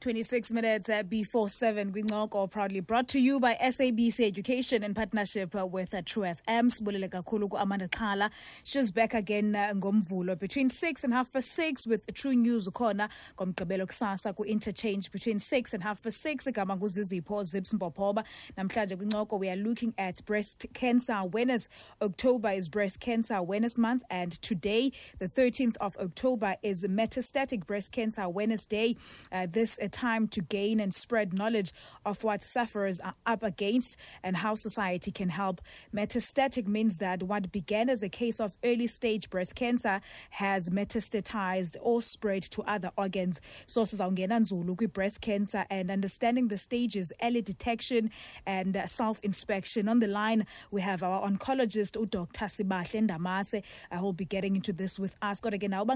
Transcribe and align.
26 0.00 0.52
minutes 0.52 0.88
uh, 0.88 1.02
before 1.02 1.46
7 1.46 1.92
kwincoko 1.92 2.50
proudly 2.50 2.80
brought 2.80 3.06
to 3.06 3.20
you 3.20 3.38
by 3.38 3.54
sabc 3.56 4.26
education 4.26 4.82
in 4.82 4.94
partnership 4.94 5.54
uh, 5.54 5.66
with 5.66 5.92
uh, 5.92 6.00
true 6.06 6.22
fm 6.22 6.70
sibulele 6.70 7.06
kakhulu 7.06 7.50
ku-amanda 7.50 7.86
xhala. 7.86 8.30
She's 8.64 8.90
back 8.90 9.12
again 9.12 9.52
ngomvulo. 9.52 10.38
Between 10.38 10.70
6 10.70 11.04
and 11.04 11.12
half 11.12 11.30
past 11.30 11.50
6 11.50 11.86
with 11.86 12.06
true 12.14 12.34
news 12.34 12.66
ukhona 12.66 13.10
ngomgqibelo 13.36 13.86
kusasa 13.86 14.34
ku-interchange. 14.34 15.10
Between 15.12 15.38
6 15.38 15.74
and 15.74 15.82
half 15.82 16.02
past 16.02 16.22
6 16.22 16.46
igama 16.46 16.76
nguzizipho 16.78 17.44
zips 17.44 17.74
mbophoba 17.74 18.24
namhlanje 18.56 18.96
kwincoko 18.96 19.38
we 19.38 19.50
are 19.50 19.56
looking 19.56 19.92
at 19.98 20.24
breast 20.24 20.64
cancer 20.72 21.12
awareness. 21.12 21.68
October 22.00 22.48
is 22.52 22.70
breast 22.70 23.00
cancer 23.00 23.34
awareness 23.34 23.76
month 23.76 24.02
and 24.08 24.40
today 24.40 24.92
the 25.18 25.28
13th 25.28 25.76
of 25.82 25.94
october 25.98 26.56
is 26.62 26.84
metastatic 26.84 27.66
breast 27.66 27.92
cancer 27.92 28.22
awareness 28.22 28.64
day. 28.64 28.96
Uh, 29.30 29.46
this 29.46 29.76
time 29.90 30.28
to 30.28 30.40
gain 30.40 30.80
and 30.80 30.94
spread 30.94 31.32
knowledge 31.32 31.72
of 32.04 32.24
what 32.24 32.42
sufferers 32.42 33.00
are 33.00 33.14
up 33.26 33.42
against 33.42 33.96
and 34.22 34.36
how 34.36 34.54
society 34.54 35.10
can 35.10 35.28
help. 35.28 35.60
Metastatic 35.94 36.66
means 36.66 36.98
that 36.98 37.22
what 37.22 37.52
began 37.52 37.90
as 37.90 38.02
a 38.02 38.08
case 38.08 38.40
of 38.40 38.56
early 38.64 38.86
stage 38.86 39.30
breast 39.30 39.54
cancer 39.54 40.00
has 40.30 40.70
metastatized 40.70 41.76
or 41.80 42.02
spread 42.02 42.42
to 42.42 42.62
other 42.62 42.90
organs. 42.96 43.40
Sources 43.66 44.00
awungena 44.00 44.40
nzulu 44.40 44.92
breast 44.92 45.20
cancer 45.20 45.64
and 45.70 45.90
understanding 45.90 46.48
the 46.48 46.58
stages, 46.58 47.12
early 47.22 47.42
detection 47.42 48.10
and 48.46 48.76
uh, 48.76 48.86
self-inspection. 48.86 49.88
On 49.88 50.00
the 50.00 50.06
line, 50.06 50.46
we 50.70 50.80
have 50.80 51.02
our 51.02 51.28
oncologist, 51.28 51.92
Dr. 52.10 52.46
Sibahle 52.46 53.06
Ndamase. 53.06 53.62
I 53.90 54.00
will 54.00 54.12
be 54.12 54.24
getting 54.24 54.56
into 54.56 54.72
this 54.72 54.98
with 54.98 55.16
us. 55.22 55.40
Kodwa 55.40 55.58
ke 55.58 55.68
nawo 55.70 55.86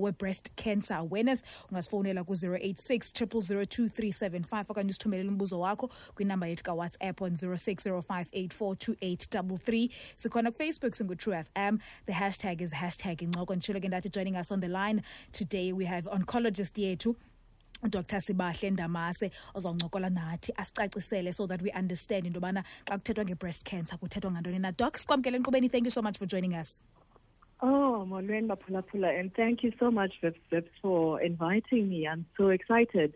we-breast 0.00 0.50
cancer 0.56 0.61
awareness. 0.90 1.42
Ungasifonela 1.70 2.24
ku-086 2.24 3.12
002 3.12 4.64
okanye 4.68 4.90
usithumelele 4.90 5.28
umbuzo 5.28 5.60
wakho 5.60 5.88
kwinamba 6.14 6.46
yethu 6.46 6.64
kawhatsapp 6.64 7.22
on 7.22 7.32
0605842833 7.32 9.90
sikhona 10.16 10.50
kufacebook 10.50 11.20
fm 11.20 11.78
the 12.06 12.12
hashtag 12.12 12.60
is 12.60 12.72
hashtag 12.72 13.22
incoko. 13.22 13.54
Nditshilo 13.54 13.80
ke 13.80 13.88
ndathi 13.88 14.08
joining 14.10 14.36
us 14.36 14.52
on 14.52 14.60
the 14.60 14.68
line 14.68 15.02
today 15.32 15.72
we 15.72 15.84
have 15.84 16.10
oncologist 16.10 16.78
yethu 16.78 17.16
dr 17.90 18.20
sibahle 18.20 18.70
ndamase 18.70 19.30
ozawuncokola 19.54 20.10
nathi 20.10 20.52
asicacisele 20.56 21.32
so 21.32 21.46
that 21.46 21.62
we 21.62 21.70
understand 21.70 22.26
into 22.26 22.38
yobana 22.38 22.64
xa 22.84 22.98
kuthethwa 22.98 23.24
nge-breast 23.24 23.64
cancer 23.64 23.98
kuthethwa 23.98 24.32
ngantoni 24.32 24.58
na. 24.58 24.72
Doc 24.72 24.96
sikwamkele 24.96 25.36
enkqubeni 25.36 25.68
thank 25.68 25.84
you 25.84 25.90
so 25.90 26.02
much 26.02 26.18
for 26.18 26.26
joining 26.26 26.54
us 26.54 26.82
Oh, 27.64 28.04
Molweni 28.08 28.48
Mapulapula, 28.48 29.18
and 29.18 29.32
thank 29.34 29.62
you 29.62 29.72
so 29.78 29.88
much, 29.88 30.14
Vips, 30.20 30.64
for 30.82 31.20
inviting 31.22 31.88
me. 31.88 32.08
I'm 32.08 32.26
so 32.36 32.48
excited. 32.48 33.14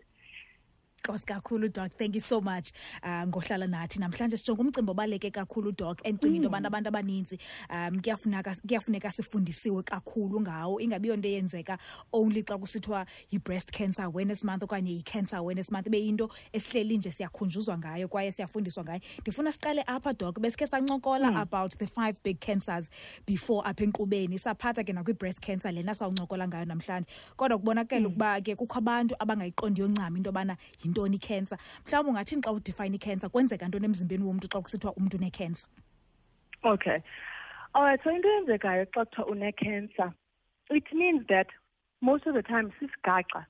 Nkosi 1.07 1.25
kakhulu 1.25 1.69
doc. 1.69 1.91
Thank 1.97 2.15
you 2.15 2.21
so 2.21 2.41
much 2.41 2.71
uh, 3.03 3.23
ngohlala 3.27 3.67
nathi. 3.67 3.99
Namhlanje 3.99 4.37
sijonge 4.37 4.61
umcimbi 4.61 4.91
obaleke 4.91 5.31
kakhulu 5.31 5.71
doc 5.75 6.01
endicinga 6.03 6.35
into 6.35 6.49
yobana 6.49 6.67
abantu 6.67 6.89
abaninzi 6.89 7.39
um 7.69 8.01
kuyafuneka 8.01 9.11
sifundisiwe 9.11 9.83
kakhulu 9.83 10.41
ngawo. 10.41 10.81
Ingabi 10.81 11.07
yonto 11.07 11.27
eyenzeka 11.27 11.77
only 12.13 12.43
xa 12.43 12.57
kusithiwa 12.57 13.05
yi-breast 13.31 13.71
cancer 13.71 14.03
awareness 14.03 14.43
month 14.43 14.63
okanye 14.63 14.91
yi-cancer 14.91 15.37
awareness 15.37 15.71
month. 15.71 15.87
Ibe 15.87 15.99
yinto 15.99 16.29
esihleli 16.53 16.97
nje 16.97 17.11
siyakhunjuzwa 17.11 17.77
ngayo 17.77 18.07
kwaye 18.07 18.31
siyafundiswa 18.31 18.83
ngayo. 18.83 18.99
Ndifuna 19.21 19.51
siqale 19.51 19.83
apha 19.87 20.13
doc 20.13 20.39
besikhe 20.39 20.67
sancokola 20.67 21.31
mm. 21.31 21.37
about 21.37 21.77
the 21.77 21.87
five 21.87 22.21
big 22.23 22.39
cancers 22.39 22.89
before 23.25 23.63
apha 23.65 23.83
enkqubeni. 23.83 24.39
Saphatha 24.39 24.83
ke 24.83 24.93
nakwi-breast 24.93 25.41
cancer 25.41 25.71
lena 25.71 25.95
sawuncokola 25.95 26.47
ngayo 26.47 26.65
namhlanje. 26.65 27.07
Kodwa 27.37 27.57
kubonakele 27.57 28.05
hmm. 28.05 28.11
ukuba 28.11 28.41
ke 28.41 28.55
kukho 28.55 28.77
abantu 28.77 29.15
abangayiqondiyo 29.19 29.87
ncam 29.87 30.17
into 30.17 30.29
yobana 30.29 30.57
yintoni 30.97 31.15
ikhensa 31.15 31.57
mhlawumbi 31.85 32.09
ungathini 32.09 32.41
xa 32.41 32.51
udefine 32.51 32.95
ikhensa 32.95 33.29
kwenzeka 33.29 33.67
ntoni 33.67 33.85
emzimbeni 33.85 34.23
womntu 34.23 34.47
xa 34.47 34.61
kusithiwa 34.61 34.93
umntu 34.93 35.17
unekhensa 35.17 35.67
okay 36.63 36.99
alright 37.73 38.03
so 38.03 38.11
into 38.11 38.27
eyenzekayo 38.29 38.85
xa 38.85 39.05
kuthiwa 39.05 39.27
unekhensa 39.27 40.13
it 40.69 40.93
means 40.93 41.27
that 41.27 41.47
most 42.01 42.27
of 42.27 42.33
the 42.33 42.43
time 42.43 42.71
sisigaxa 42.79 43.45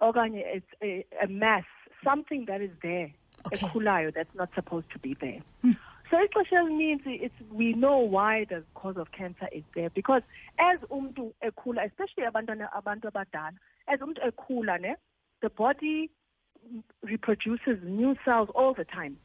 okanye 0.00 0.44
it's 0.56 0.72
a, 0.82 1.06
a 1.22 1.26
mass 1.26 1.64
something 2.04 2.46
that 2.46 2.60
is 2.60 2.70
there 2.80 3.14
okay. 3.44 3.66
ekhulayo 3.66 4.10
that's 4.10 4.34
not 4.34 4.54
supposed 4.54 4.88
to 4.90 4.98
be 4.98 5.14
there 5.14 5.42
hmm. 5.62 5.72
so 6.10 6.24
ixesha 6.24 6.60
elininzi 6.60 7.10
it's 7.10 7.40
we 7.52 7.72
know 7.72 7.98
why 7.98 8.44
the 8.44 8.62
cause 8.74 9.00
of 9.00 9.10
cancer 9.10 9.48
is 9.52 9.64
there 9.74 9.90
because 9.90 10.22
as 10.58 10.78
umntu 10.90 11.34
ekhula 11.40 11.84
especially 11.84 12.26
abantwana 12.26 12.72
abantu 12.72 13.08
abadala 13.08 13.58
as 13.86 14.00
umntu 14.00 14.22
ekhula 14.28 14.78
ne 14.78 14.96
the 15.40 15.48
body 15.48 16.10
reproduces 17.02 17.78
new 17.82 18.16
cells 18.24 18.48
all 18.54 18.74
the 18.74 18.84
time 18.84 19.16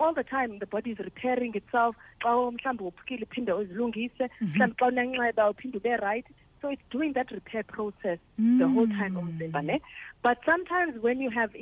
all 0.00 0.14
the 0.14 0.22
time 0.22 0.58
the 0.58 0.66
body 0.66 0.90
is 0.90 0.98
repairing 0.98 1.54
itself 1.54 1.96
xa 2.20 2.50
mhlawumbi 2.52 2.84
wophukile 2.84 3.24
uphinde 3.24 3.52
uzilungise 3.52 4.30
mhm. 4.40 4.50
mhlawumbi 4.50 4.76
xa 4.78 4.86
unenxeba 4.86 5.50
uphinde 5.50 5.78
ube 5.78 5.96
right 5.96 6.26
so 6.60 6.70
it's 6.70 6.88
doing 6.90 7.12
that 7.12 7.30
repair 7.30 7.64
process 7.64 8.18
mm. 8.38 8.58
the 8.58 8.64
whole 8.64 8.86
time 8.86 9.10
mm. 9.10 9.18
umzimba 9.18 9.62
ne 9.62 9.80
but 10.22 10.38
sometimes 10.44 11.02
when 11.02 11.20
you 11.20 11.30
have 11.30 11.52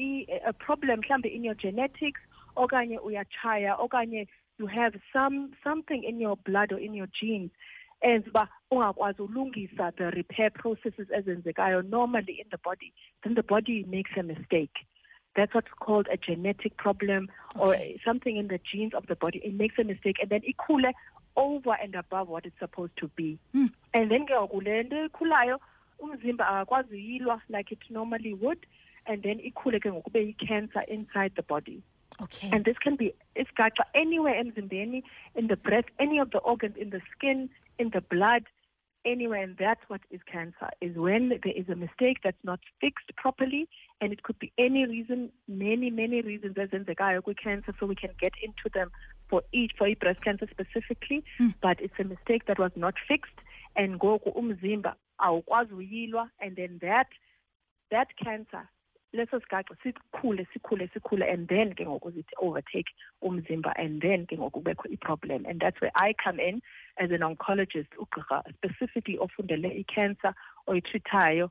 a 0.44 0.52
problem 0.52 1.00
mhlawumbi 1.00 1.28
in 1.28 1.44
your 1.44 1.56
genetics 1.56 2.20
okanye 2.56 2.98
uyatshaya 2.98 3.74
okanye 3.76 4.28
you 4.58 4.66
have 4.66 5.00
some 5.12 5.50
something 5.64 6.04
in 6.04 6.20
your 6.20 6.36
blood 6.36 6.72
or 6.72 6.80
in 6.80 6.94
your 6.94 7.08
genes 7.20 7.50
and 8.02 8.26
uba 8.26 8.48
ungakwazi 8.70 9.22
ulungisa 9.22 9.92
the 9.92 10.10
repair 10.10 10.52
processes 10.52 11.10
as 11.10 11.26
in 11.26 11.32
ezenzekayo 11.32 11.82
normally 11.82 12.32
in 12.32 12.48
the 12.50 12.58
body 12.64 12.92
then 13.22 13.34
the 13.34 13.42
body 13.42 13.84
makes 13.88 14.10
a 14.16 14.22
mistake 14.22 14.86
that's 15.36 15.54
what's 15.54 15.68
called 15.78 16.08
a 16.10 16.16
genetic 16.16 16.76
problem 16.76 17.28
okay. 17.56 17.94
or 17.96 18.00
something 18.04 18.36
in 18.36 18.48
the 18.48 18.58
genes 18.58 18.94
of 18.94 19.06
the 19.06 19.14
body. 19.14 19.40
It 19.44 19.54
makes 19.54 19.78
a 19.78 19.84
mistake 19.84 20.16
and 20.20 20.30
then 20.30 20.40
it 20.44 20.56
ikhule 20.56 20.92
over 21.36 21.76
and 21.82 21.94
above 21.94 22.28
what 22.28 22.46
it's 22.46 22.58
supposed 22.58 22.96
to 22.96 23.08
be. 23.08 23.38
Hmm. 23.52 23.66
And 23.92 24.10
then 24.10 24.26
ke 24.26 24.30
le 24.30 24.82
nto 24.84 25.08
ikhulayo 25.08 25.60
umzimba 26.00 26.48
akakwazi 26.48 26.94
uyilwa 26.94 27.40
like 27.48 27.70
it 27.70 27.78
normally 27.90 28.34
would 28.34 28.66
and 29.06 29.22
then 29.22 29.38
it 29.40 29.54
ikhule 29.54 29.78
ke 29.80 29.86
ngoku 29.86 30.36
cancer 30.46 30.82
inside 30.88 31.32
the 31.36 31.42
body. 31.42 31.82
Okay. 32.22 32.50
And 32.50 32.64
this 32.64 32.78
can 32.78 32.96
be 32.96 33.14
isigaxa 33.36 33.84
anywhere 33.94 34.42
emzimbeni, 34.42 35.02
in 35.34 35.48
the 35.48 35.56
breath, 35.56 35.84
any 35.98 36.18
of 36.18 36.30
the 36.30 36.38
organs, 36.38 36.76
in 36.76 36.90
the 36.90 37.00
skin, 37.12 37.50
in 37.78 37.90
the 37.90 38.00
blood, 38.00 38.44
anywhere, 39.06 39.42
and 39.42 39.56
that's 39.58 39.80
what 39.88 40.00
is 40.10 40.20
cancer, 40.30 40.68
is 40.80 40.96
when 40.96 41.28
there 41.28 41.52
is 41.54 41.68
a 41.68 41.76
mistake 41.76 42.18
that's 42.24 42.42
not 42.42 42.60
fixed 42.80 43.14
properly, 43.16 43.68
and 44.00 44.12
it 44.12 44.22
could 44.22 44.38
be 44.38 44.52
any 44.58 44.86
reason, 44.86 45.30
many, 45.48 45.90
many 45.90 46.20
reasons 46.20 46.56
as 46.58 46.68
in 46.72 46.84
the 46.84 46.94
guy 46.94 47.18
with 47.24 47.36
cancer, 47.42 47.72
so 47.78 47.86
we 47.86 47.94
can 47.94 48.10
get 48.20 48.32
into 48.42 48.68
them 48.74 48.90
for 49.28 49.42
each, 49.52 49.72
for 49.78 49.88
breast 49.94 50.22
cancer 50.22 50.48
specifically, 50.50 51.24
mm. 51.40 51.54
but 51.62 51.80
it's 51.80 51.94
a 51.98 52.04
mistake 52.04 52.46
that 52.46 52.58
was 52.58 52.72
not 52.76 52.94
fixed, 53.08 53.38
and 53.76 54.00
go 54.00 54.18
umzimba 54.26 54.94
and 56.40 56.56
then 56.56 56.78
that, 56.82 57.08
that 57.90 58.08
cancer 58.22 58.68
leso 59.16 59.40
sigaxa 59.40 59.76
sikhule 59.82 60.46
sikhule 60.52 60.88
sikhule 60.94 61.32
and 61.32 61.48
then 61.48 61.74
ke 61.74 61.84
ngoku 61.86 62.12
overtake 62.38 62.90
umzimba 63.22 63.72
and 63.76 64.00
then 64.02 64.26
ke 64.26 64.38
ngoku 64.38 64.62
kubekho 64.62 64.92
i-problem. 64.92 65.46
And 65.46 65.60
that's 65.60 65.80
where 65.80 65.92
i 65.94 66.14
come 66.24 66.38
in 66.38 66.62
as 66.98 67.10
an 67.10 67.20
oncologist 67.20 67.92
ugqirha 67.98 68.42
specifically 68.54 69.18
ofundele 69.18 69.70
i-cancer 69.82 70.34
oyitreatayo 70.68 71.50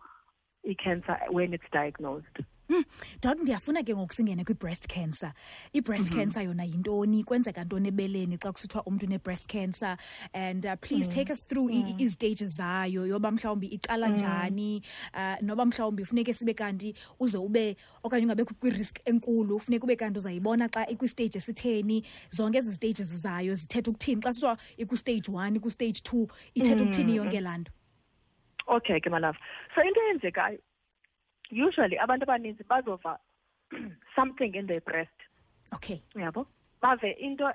i-cancer 0.69 1.17
when 1.29 1.53
it's 1.53 1.71
diagnosed 1.71 2.37
Hmm. 2.67 2.83
Doc 3.21 3.39
ndiyafuna 3.39 3.83
ke 3.83 3.95
ngoku 3.95 4.13
singene 4.13 4.43
kwi-breast 4.43 4.87
cancer. 4.87 5.33
I-breast 5.73 6.09
mm 6.09 6.09
-hmm. 6.09 6.19
cancer 6.19 6.43
yona 6.43 6.63
yintoni? 6.63 7.23
Kwenzeka 7.23 7.63
ntoni 7.63 7.87
ebeleni 7.87 8.37
xa 8.37 8.51
kusithiwa 8.51 8.83
umntu 8.83 9.05
une-breast 9.05 9.47
cancer? 9.47 9.97
And 10.33 10.65
uh, 10.65 10.75
please 10.75 11.07
mm. 11.07 11.13
take 11.13 11.33
us 11.33 11.41
through 11.41 11.69
mm. 11.69 11.95
i-stages 11.99 12.57
zayo 12.57 13.07
yoba 13.07 13.31
mhlawumbi 13.31 13.67
iqala 13.67 14.07
mm. 14.07 14.13
njani 14.13 14.81
uh, 15.13 15.41
noba 15.41 15.65
mhlawumbi 15.65 16.05
funeke 16.05 16.33
sibe 16.33 16.53
kanti 16.53 16.95
uze 17.19 17.37
ube 17.37 17.75
okanye 18.03 18.25
ungabekho 18.25 18.53
kwi-risk 18.53 18.99
enkulu 19.05 19.59
funeka 19.59 19.83
ube 19.83 19.95
kanti 19.95 20.17
uzayibona 20.17 20.67
xa 20.69 20.87
ikwistage 20.87 21.37
esitheni 21.37 22.03
zonke 22.29 22.57
ezi 22.57 22.75
stages 22.75 23.15
zayo 23.15 23.53
zithetha 23.55 23.91
ukuthini 23.91 24.21
xa 24.21 24.29
kusithiwa 24.29 24.57
ikwistage 24.77 25.31
one 25.31 25.57
ikwistage 25.57 26.01
two 26.03 26.27
ithetha 26.53 26.83
ukuthini 26.83 27.11
mm. 27.11 27.17
yonke 27.17 27.41
laa 27.41 27.57
nto 27.57 27.71
okay 28.67 28.99
ke 28.99 29.09
malava 29.09 29.37
so 29.75 29.83
into 29.83 30.01
eyenzekayo 30.01 30.59
usually 31.51 31.97
abantu 31.97 32.25
abaninzi 32.25 32.63
bazova 32.63 33.17
something 34.15 34.55
in 34.55 34.67
their 34.67 34.81
breast. 34.81 35.19
Okay. 35.73 36.01
Yabo? 36.15 36.45
Bave 36.81 37.15
into 37.19 37.45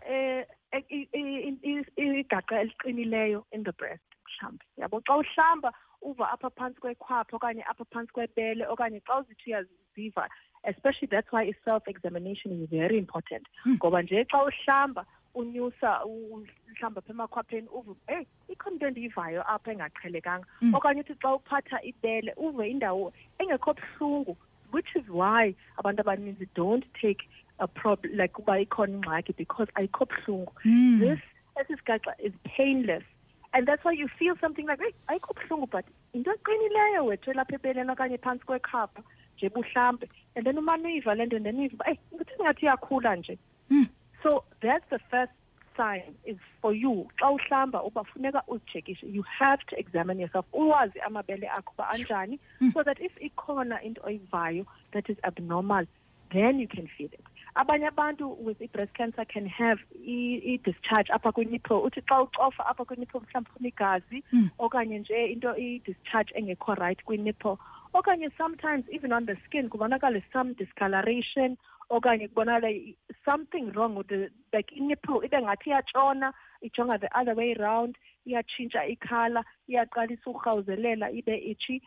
igaqa 1.99 2.55
eliqinileyo 2.63 3.45
in 3.53 3.63
the 3.63 3.73
breast 3.73 4.03
mhlawumbi 4.27 4.65
yabo? 4.79 5.01
Xa 5.07 5.17
uhlamba 5.23 5.73
uva 6.03 6.33
apha 6.33 6.51
phantsi 6.51 6.81
kwekhwapha 6.81 7.37
okanye 7.37 7.63
apha 7.71 7.85
phantsi 7.93 8.13
kwebele 8.13 8.67
okanye 8.67 9.01
xa 9.07 9.21
uzithi 9.21 9.51
uyaziva 9.51 10.29
especially 10.65 11.09
that's 11.11 11.33
why 11.33 11.43
i-self 11.43 11.83
examination 11.89 12.53
is 12.53 12.69
very 12.71 12.99
important. 12.99 13.47
Hmm. 13.65 13.77
ngoba 13.77 14.03
nje 14.03 14.25
xa 14.25 14.45
uhlamba 14.45 15.07
unyusa 15.35 15.91
mhlawumbi 16.05 16.99
apha 16.99 17.13
emakhwapheni 17.13 17.69
uve 17.69 17.95
eyi 18.09 18.27
ikhona 18.49 18.75
into 18.75 18.87
endiyivayo 18.87 19.43
apha 19.55 19.73
engaqhelekanga 19.73 20.47
Mm. 20.63 20.75
okanye 20.75 21.01
uthi 21.01 21.15
xa 21.23 21.35
uphatha 21.35 21.83
ibele 21.83 22.33
uve 22.37 22.71
indawo 22.71 23.13
engekho 23.39 23.75
buhlungu 23.75 24.37
which 24.73 24.91
is 24.97 25.07
why 25.09 25.55
abantu 25.79 26.01
abaninzi 26.03 26.49
don't 26.55 26.85
take 27.01 27.23
a 27.59 27.67
problem 27.67 28.17
like 28.17 28.39
uba 28.39 28.61
ikhona 28.61 28.95
ingxaki 28.97 29.33
because 29.37 29.69
ayikho 29.75 30.05
buhlungu 30.07 30.53
Mm. 30.65 30.99
this 31.01 31.21
esi 31.61 31.77
sigaxa 31.77 32.13
is 32.19 32.33
painless 32.57 33.05
and 33.53 33.67
that's 33.67 33.85
why 33.85 33.93
you 33.93 34.09
feel 34.19 34.37
something 34.41 34.67
like 34.67 34.81
hey 34.83 34.93
ayikho 35.09 35.35
buhlungu 35.35 35.67
but 35.71 35.85
into 36.13 36.31
eqinileyo 36.31 37.05
wethu 37.05 37.31
elapha 37.31 37.55
ebeleni 37.55 37.91
okanye 37.93 38.19
phantsi 38.19 38.47
kwekhapha 38.47 39.03
nje 39.37 39.49
buhlambe 39.49 40.09
and 40.35 40.45
then 40.47 40.59
umane 40.59 40.85
uyiva 40.89 41.15
le 41.15 41.27
nto 41.27 41.37
and 41.37 41.45
then 41.47 41.59
uyiva 41.59 41.85
eyi 41.91 41.99
ukuthi 42.13 42.35
ingathi 42.41 42.67
iyakhula 42.67 43.17
nje 43.17 43.39
Mm. 43.71 43.87
So 44.23 44.45
that's 44.63 44.85
the 44.91 44.99
first 45.11 45.33
sign 45.77 46.15
is 46.25 46.37
for 46.61 46.75
you. 46.75 47.09
Xa 47.21 47.39
uhlamba 47.39 47.85
uba 47.87 48.05
funeka 48.05 48.43
uzitshekishe 48.49 49.03
you 49.13 49.23
have 49.39 49.61
to 49.67 49.79
examine 49.79 50.19
yourself. 50.19 50.47
Uwazi 50.53 51.01
amabele 51.01 51.49
akho 51.49 51.73
uba 51.75 51.89
anjani 51.91 52.39
so 52.73 52.83
that 52.83 53.01
if 53.01 53.13
a 53.21 53.31
ikhona 53.31 53.83
into 53.83 54.01
oyivayo 54.01 54.67
that 54.93 55.09
is 55.09 55.17
abnormal 55.25 55.87
then 56.33 56.61
you 56.61 56.69
can 56.69 56.89
feel 56.97 57.09
it. 57.13 57.25
Abanye 57.57 57.89
abantu 57.89 58.37
with 58.39 58.63
i-breast 58.63 58.95
cancer 58.95 59.25
can 59.25 59.47
have 59.47 59.79
i-discharge 60.07 61.09
apha 61.09 61.33
kwinipple 61.33 61.83
uthi 61.83 62.03
xa 62.03 62.23
ucofa 62.23 62.67
apha 62.67 62.85
kwinipple 62.85 63.21
mhlawumbi 63.21 63.73
phuma 63.73 64.23
Mm. 64.33 64.51
okanye 64.59 64.99
nje 64.99 65.33
into 65.33 65.57
i-discharge 65.57 66.33
engekho 66.35 66.75
right 66.75 67.05
kwinipple 67.05 67.59
okanye 67.95 68.31
sometimes 68.39 68.85
even 68.93 69.13
on 69.13 69.27
the 69.27 69.37
skin 69.47 69.69
kubonakala 69.69 70.23
some 70.33 70.55
discoloration 70.55 71.57
okanye 71.91 72.97
something 73.29 73.73
wrong 73.73 73.95
with 73.97 74.09
the 74.09 74.31
like 74.53 74.71
inipple 74.77 75.25
ibe 75.25 75.39
ngathi 75.43 75.71
iyatshona 75.71 76.33
ijonga 76.63 76.99
the 77.01 77.19
other 77.19 77.35
way 77.35 77.55
round 77.55 77.97
iyatshintsha 78.27 78.87
ikhala 78.87 79.45
iyaqalisa 79.69 80.31
urhawuzelela 80.31 81.11
ibe 81.11 81.35
itchy. 81.53 81.83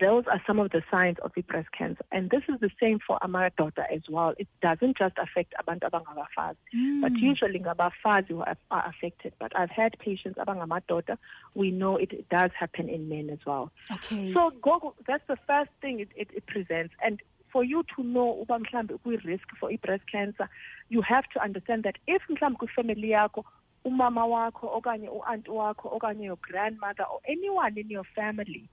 Those 0.00 0.24
are 0.26 0.42
some 0.48 0.58
of 0.58 0.72
the 0.72 0.82
signs 0.90 1.16
of 1.22 1.30
breast 1.46 1.68
cancer. 1.70 2.04
And 2.10 2.28
this 2.30 2.42
is 2.48 2.58
the 2.58 2.70
same 2.80 2.98
for 3.06 3.20
amadoda 3.22 3.84
as 3.94 4.02
well. 4.10 4.34
It 4.36 4.48
doesn't 4.60 4.98
just 4.98 5.16
affect 5.16 5.54
abantu 5.62 5.88
abangabafazi 5.88 6.56
but 7.00 7.12
Mm. 7.12 7.22
usually 7.22 7.60
ngabafazi 7.60 8.30
who 8.30 8.42
are, 8.42 8.56
affected. 8.70 9.32
But 9.38 9.52
i've 9.54 9.70
had 9.70 9.96
patients 10.00 10.38
abangamadoda. 10.38 11.18
We 11.54 11.70
know 11.70 11.96
it, 11.98 12.12
it 12.12 12.28
does 12.28 12.50
happen 12.58 12.88
in 12.88 13.08
men 13.08 13.30
as 13.30 13.38
well. 13.46 13.70
Okay. 13.92 14.32
So 14.32 14.50
go 14.60 14.94
that's 15.06 15.26
the 15.28 15.38
first 15.46 15.70
thing 15.80 16.00
it, 16.00 16.08
it, 16.16 16.30
it 16.34 16.46
presents. 16.46 16.92
And 17.04 17.22
for 17.56 17.64
you 17.64 17.82
to 17.96 18.02
know 18.02 18.40
uba 18.42 18.58
mhlambi 18.58 18.94
ukwi-risk 18.94 19.48
for 19.58 19.72
i-breast 19.72 20.04
cancer 20.12 20.48
you 20.90 21.00
have 21.02 21.26
to 21.32 21.40
understand 21.44 21.84
that 21.84 21.96
if 22.06 22.22
mhlambi 22.30 22.56
kwifamily 22.58 23.10
yakho 23.10 23.44
umama 23.84 24.26
wakho 24.26 24.66
okanye 24.76 25.08
uanti 25.08 25.50
wakho 25.50 25.88
okanye 25.88 26.24
your 26.26 26.38
grandmother 26.40 27.06
or 27.12 27.20
anyone 27.24 27.80
in 27.80 27.90
your 27.90 28.04
family 28.04 28.68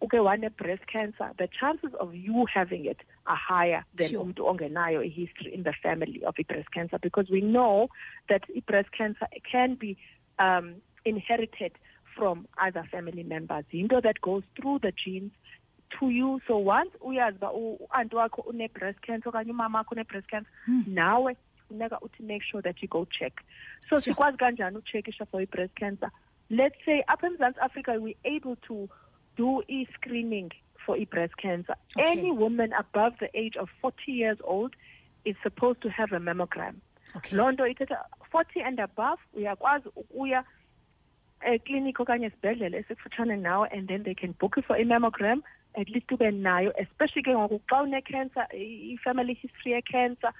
uke 0.00 0.18
wane-breast 0.18 0.84
cancer 0.86 1.32
the 1.38 1.48
chances 1.60 1.94
of 2.00 2.14
you 2.14 2.44
having 2.54 2.84
it 2.84 2.98
are 3.24 3.40
higher 3.48 3.84
than 3.96 4.08
Sure. 4.08 4.22
umntu 4.22 4.46
ongenayo 4.46 5.00
a 5.00 5.08
history 5.08 5.54
in 5.54 5.62
the 5.62 5.72
family 5.72 6.24
of 6.24 6.34
breast 6.48 6.70
cancer 6.70 6.98
because 7.00 7.32
we 7.32 7.40
know 7.40 7.88
that 8.28 8.42
breast 8.66 8.90
cancer 8.98 9.28
can 9.52 9.74
be 9.74 9.96
um, 10.38 10.74
inherited 11.04 11.72
from 12.16 12.46
other 12.66 12.84
family 12.90 13.24
members 13.24 13.64
into 13.70 14.00
that 14.00 14.20
goes 14.20 14.44
through 14.56 14.78
the 14.80 14.92
genes 15.04 15.32
to 15.98 16.10
you. 16.10 16.40
So 16.46 16.58
once 16.58 16.90
uyazi 17.00 17.36
uba 17.36 17.52
uanti 17.52 18.16
wakho 18.16 18.42
une-breast 18.50 19.00
cancer 19.00 19.28
okanye 19.28 19.50
umama 19.50 19.78
wakho 19.78 19.94
une-breast 19.94 20.28
cancer 20.28 20.52
Mm. 20.66 20.84
nawe 20.88 21.36
funeka 21.68 22.00
uthi 22.00 22.22
make 22.22 22.42
sure 22.44 22.62
that 22.62 22.82
you 22.82 22.88
go 22.88 23.04
check. 23.04 23.32
So 23.88 23.96
sikwazi 24.00 24.36
kanjani 24.38 24.76
uchekisha 24.76 25.26
for 25.30 25.40
i-breast 25.42 25.74
cancer? 25.74 26.10
Let's 26.50 26.76
say 26.84 27.02
apha 27.06 27.26
emzantsi 27.26 27.60
africa 27.60 27.90
we're 28.00 28.16
able 28.36 28.56
to 28.56 28.88
do 29.36 29.62
e-screening 29.68 30.50
for 30.86 30.96
i-breast 30.96 31.36
cancer. 31.36 31.74
Okay. 31.96 32.10
any 32.18 32.30
woman 32.32 32.72
above 32.72 33.14
the 33.20 33.28
age 33.38 33.56
of 33.56 33.68
40 33.82 34.12
years 34.12 34.38
old 34.44 34.74
is 35.24 35.36
supposed 35.42 35.80
to 35.82 35.88
have 35.90 36.12
a 36.12 36.18
mammogram. 36.20 36.76
Okay. 37.16 37.36
Loo 37.36 37.52
nto 37.52 37.66
ithetha 37.66 38.04
40 38.32 38.60
and 38.62 38.80
above 38.80 39.20
uyakwazi 39.34 39.88
ukuya 39.96 40.44
eklinikhi 41.40 42.02
okanye 42.02 42.26
esibhedlele 42.26 42.78
esikufutshane 42.78 43.36
nawe 43.36 43.68
and 43.72 43.88
then 43.88 44.02
they 44.02 44.14
can 44.14 44.32
book 44.40 44.56
you 44.56 44.62
for 44.62 44.76
i-mammogram 44.76 45.42
at 45.74 45.88
least 45.88 46.12
ube 46.12 46.30
nayo 46.30 46.72
especially 46.78 47.22
ke 47.22 47.30
ngoku 47.30 47.60
xa 47.68 47.82
une-cancer 47.82 48.46
i-family 48.54 49.34
history 49.34 49.72
ye-cancer 49.72 50.32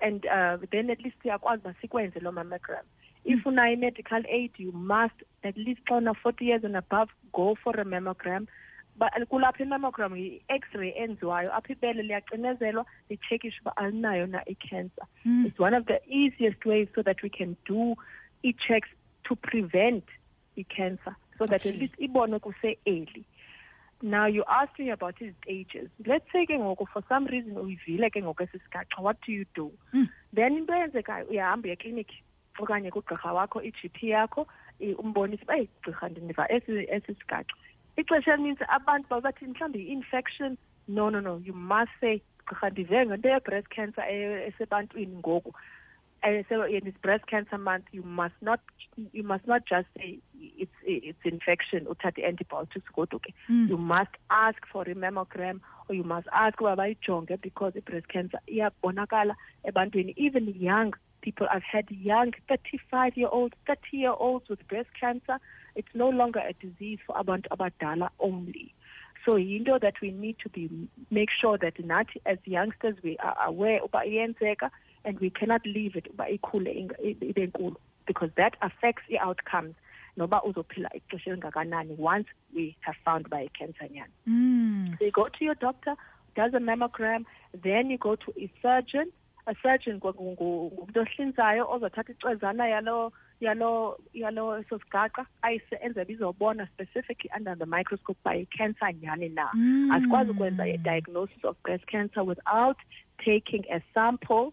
and 0.00 0.26
uh, 0.26 0.56
then 0.70 0.90
at 0.90 1.00
least 1.04 1.16
uyakwazi 1.24 1.60
uba 1.64 1.74
sikwenze 1.80 2.20
loo 2.20 2.32
mammogram. 2.32 2.84
If 3.24 3.44
unayo 3.46 3.72
i-medical 3.72 4.22
aid 4.28 4.52
you 4.58 4.72
must 4.72 5.18
at 5.44 5.56
least 5.56 5.80
xa 5.88 5.96
una-forty 5.96 6.44
years 6.44 6.64
and 6.64 6.76
above 6.76 7.08
go 7.32 7.54
for 7.54 7.80
a 7.80 7.84
mammogram. 7.84 8.46
Kulapho 9.30 9.60
i-mammogram 9.62 10.16
yi-x-ray 10.16 10.92
enziwayo 10.98 11.52
apho 11.56 11.72
ibele 11.72 12.02
liyacinezelwa 12.02 12.86
litshekishe 13.10 13.60
uba 13.60 13.76
alinayo 13.76 14.26
na 14.26 14.40
i-cancer. 14.46 15.06
Mm. 15.24 15.46
it's 15.46 15.58
one 15.58 15.74
of 15.74 15.86
the 15.86 16.00
easiest 16.08 16.64
ways 16.64 16.88
so 16.94 17.02
that 17.02 17.22
we 17.22 17.28
can 17.28 17.56
do 17.66 17.94
e-checks 18.42 18.88
to 19.24 19.36
prevent 19.36 20.04
i-cancer 20.58 21.14
so 21.38 21.44
that 21.46 21.66
at 21.66 21.74
Okay. 21.74 21.78
least 21.80 21.94
ibonwe 21.98 22.38
kuse-early 22.38 23.24
now 24.02 24.26
you 24.26 24.44
asked 24.48 24.78
me 24.78 24.90
about 24.90 25.18
his 25.18 25.32
stages 25.42 25.88
let's 26.06 26.24
say 26.32 26.44
ke 26.46 26.52
ngoku 26.52 26.86
for 26.92 27.02
some 27.08 27.26
reason 27.26 27.56
uyivile 27.56 28.10
ke 28.10 28.22
ngoku 28.22 28.42
esi 28.44 28.60
sigaxa 28.64 29.00
what 29.00 29.16
do 29.26 29.32
you 29.32 29.44
do? 29.54 29.72
Mm. 29.94 30.08
then 30.32 30.56
into 30.56 30.72
eyenzekayo 30.72 31.26
uyahamba 31.30 31.68
eklinikhi 31.68 32.22
okanye 32.58 32.90
kugqirha 32.90 33.32
wakho 33.32 33.62
i-g 33.62 33.88
p 33.88 34.08
yakho 34.08 34.46
umbonise 34.98 35.42
uba 35.44 35.56
eyi 35.56 35.68
gqirha 35.82 36.08
ndiniva 36.08 36.52
esi 36.52 36.72
esi 36.96 37.14
sigaxa. 37.14 37.56
Ixesha 37.96 38.34
elinintsi 38.34 38.64
abantu 38.68 39.08
babathi 39.08 39.46
mhlawumbi 39.46 39.78
yi-infection 39.80 40.58
no 40.88 41.10
no 41.10 41.20
no 41.20 41.36
you 41.44 41.54
must 41.54 41.92
say 42.00 42.20
gqirha 42.46 42.70
ndive 42.70 43.06
ngento 43.06 43.28
ye-breast 43.28 43.68
cancer 43.68 44.04
esebantwini 44.48 45.16
ngoku. 45.16 45.52
Eh, 46.22 46.44
in 46.50 46.86
it's 46.86 46.98
breast 46.98 47.26
cancer 47.26 47.58
month 47.58 47.84
you 47.92 48.02
must 48.02 48.34
not 48.40 48.60
you 49.12 49.22
must 49.22 49.46
not 49.46 49.62
just 49.66 49.86
say 49.96 50.18
it's 50.56 50.78
it's 50.84 51.24
infection 51.24 51.86
uthathe 51.86 52.24
antibiotics 52.24 52.90
kodwa 52.96 53.20
ke. 53.20 53.34
Mm. 53.48 53.68
you 53.68 53.76
must 53.76 54.14
ask 54.30 54.66
for 54.72 54.82
a 54.82 54.94
mammogram 54.94 55.60
or 55.88 55.94
you 55.94 56.04
must 56.04 56.28
ask 56.32 56.60
uba 56.60 56.76
bayijonge 56.76 57.40
because 57.40 57.72
i-breast 57.76 58.08
cancer 58.08 58.40
iyabonakala 58.48 59.34
ebantwini. 59.64 60.14
Even 60.16 60.48
young 60.58 60.94
people 61.22 61.46
i've 61.50 61.62
had 61.62 61.86
young 61.90 62.32
35 62.48 63.16
year 63.16 63.28
olds 63.28 63.54
30 63.66 63.96
year 63.96 64.14
olds 64.18 64.48
with 64.48 64.66
breast 64.68 64.88
cancer. 65.00 65.38
It's 65.74 65.94
no 65.94 66.08
longer 66.08 66.40
a 66.40 66.52
disease 66.54 66.98
for 67.06 67.16
abantu 67.16 67.48
abadala 67.50 68.08
only. 68.18 68.74
So 69.24 69.36
yinto 69.36 69.80
that 69.80 69.94
we 70.00 70.10
need 70.10 70.38
to 70.44 70.48
be 70.48 70.70
make 71.10 71.30
sure 71.40 71.58
that 71.58 71.74
nathi 71.76 72.20
as 72.26 72.38
youngsters 72.44 72.96
we 73.02 73.16
are 73.18 73.36
aware 73.44 73.80
uba 73.84 73.98
iyenzeka 73.98 74.70
and 75.04 75.18
we 75.20 75.30
cannot 75.30 75.66
leave 75.66 75.96
it 75.96 76.06
uba 76.10 76.28
ikhule 76.28 76.88
ibe 77.02 77.46
nkulu 77.46 77.76
because 78.06 78.30
that 78.36 78.54
affects 78.60 79.02
i-outcomes 79.10 79.74
noba 80.16 80.42
uzophila 80.42 80.90
ixesha 80.96 81.30
elingakanani 81.30 81.96
once 81.98 82.28
we 82.54 82.76
have 82.80 82.98
found 83.04 83.28
by 83.30 83.42
i-cancer 83.44 83.88
nyana 83.90 84.12
Mm. 84.26 84.96
so 84.98 85.04
you 85.04 85.10
go 85.12 85.28
to 85.28 85.44
your 85.44 85.54
doctor 85.58 85.94
does 86.34 86.54
a 86.54 86.60
mammogram 86.60 87.24
then 87.62 87.90
you 87.90 87.98
go 87.98 88.16
to 88.16 88.32
a 88.40 88.50
surgeon 88.62 89.06
a 89.46 89.54
surgeon 89.62 89.96
ngu- 89.98 90.14
ngu- 90.14 90.34
ngu- 90.36 90.70
ngumntu 90.72 91.00
ohlinzayo 91.00 91.70
ozothatha 91.70 92.12
icwezana 92.12 92.68
yalo 92.68 93.12
yalo 93.40 93.98
yalo 94.14 94.58
eso 94.58 94.78
sigaqa 94.78 95.26
ayise 95.42 95.76
enzebe 95.82 96.12
izobona 96.12 96.66
specifically 96.66 97.30
under 97.36 97.54
the 97.58 97.66
microscope 97.66 98.18
by 98.24 98.44
cancer 98.58 98.92
nyani 99.02 99.28
na 99.28 99.50
Mm. 99.54 99.90
asikwazi 99.90 100.30
ukwenza 100.30 100.64
a 100.64 100.76
diagnosis 100.76 101.44
of 101.44 101.56
breast 101.62 101.84
cancer 101.86 102.22
without 102.24 102.76
taking 103.24 103.64
a 103.70 103.80
sample 103.94 104.52